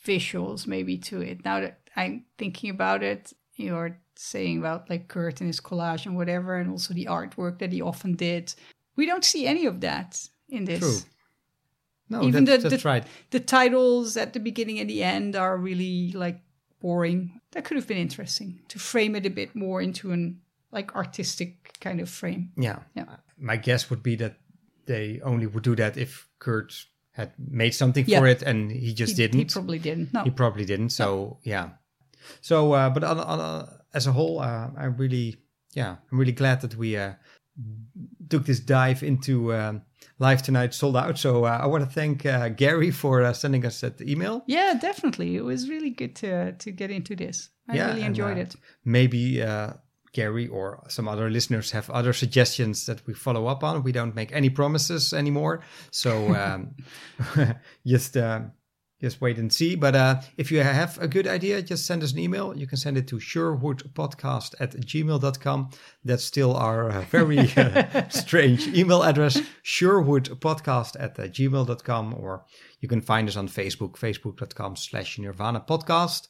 [0.05, 1.37] visuals maybe to it.
[1.45, 6.15] Now that I'm thinking about it, you're saying about like Kurt and his collage and
[6.15, 8.53] whatever, and also the artwork that he often did.
[8.95, 10.79] We don't see any of that in this.
[10.79, 10.99] True.
[12.09, 13.05] No, even that's- the, that's the, right.
[13.31, 16.39] the titles at the beginning and the end are really like
[16.81, 17.41] boring.
[17.51, 21.77] That could have been interesting to frame it a bit more into an like artistic
[21.79, 22.51] kind of frame.
[22.57, 22.79] Yeah.
[22.95, 23.05] Yeah.
[23.37, 24.37] My guess would be that
[24.85, 26.73] they only would do that if Kurt
[27.11, 28.19] had made something Yeah.
[28.19, 29.39] for it and he just He- didn't.
[29.39, 30.23] He probably didn't, no.
[30.23, 30.89] He probably didn't.
[30.91, 31.69] So, yeah.
[32.41, 35.37] So, uh, but on, on, uh, as a whole, uh, I'm really,
[35.73, 37.13] yeah, I'm really glad that we uh,
[38.29, 39.81] took this dive into um,
[40.19, 41.17] Live Tonight Sold Out.
[41.17, 44.43] So uh, I want to thank uh, Gary for uh, sending us that email.
[44.47, 45.35] Yeah, definitely.
[45.35, 47.49] It was really good to to get into this.
[47.67, 48.55] I Yeah, really and, enjoyed uh, it.
[48.83, 49.73] Maybe uh,
[50.11, 53.83] Gary or some other listeners have other suggestions that we follow up on.
[53.83, 56.75] We don't make any promises anymore, so um,
[57.85, 58.41] just uh,
[58.99, 59.75] just wait and see.
[59.75, 62.55] But uh, if you have a good idea, just send us an email.
[62.55, 65.69] You can send it to surewoodpodcast at gmail.com.
[66.03, 72.13] That's still our uh, very uh, strange email address, surewoodpodcast at uh, gmail.com.
[72.13, 72.45] Or
[72.79, 76.27] you can find us on Facebook, facebook.com slash nirvana podcast.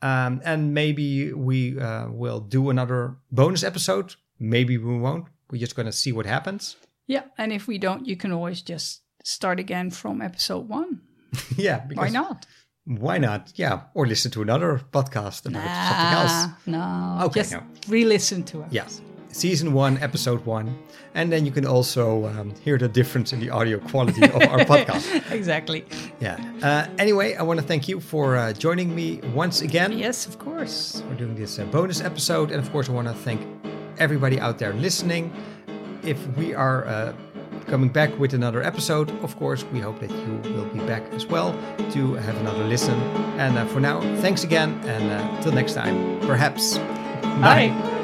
[0.00, 4.14] Um, and maybe we uh, will do another bonus episode.
[4.38, 5.26] Maybe we won't.
[5.50, 6.76] We're just going to see what happens.
[7.06, 11.00] Yeah, and if we don't, you can always just start again from episode one.
[11.56, 11.86] yeah.
[11.94, 12.46] Why not?
[12.84, 13.52] Why not?
[13.56, 13.82] Yeah.
[13.94, 16.46] Or listen to another podcast about something else.
[16.66, 17.62] No, Okay, just no.
[17.88, 18.68] re-listen to it.
[18.72, 18.86] Yeah.
[19.30, 20.74] Season one, episode one.
[21.14, 24.58] And then you can also um, hear the difference in the audio quality of our
[24.72, 25.30] podcast.
[25.30, 25.84] exactly.
[26.18, 26.38] Yeah.
[26.62, 29.92] Uh, anyway, I want to thank you for uh, joining me once again.
[29.92, 31.02] Yes, of course.
[31.08, 32.50] We're doing this uh, bonus episode.
[32.50, 33.42] And of course, I want to thank
[33.98, 35.30] everybody out there listening.
[36.02, 37.12] If we are uh,
[37.68, 41.26] coming back with another episode, of course, we hope that you will be back as
[41.26, 41.52] well
[41.92, 42.98] to have another listen.
[43.38, 44.80] And uh, for now, thanks again.
[44.84, 46.78] And uh, till next time, perhaps.
[47.40, 47.72] Bye.
[47.72, 47.97] If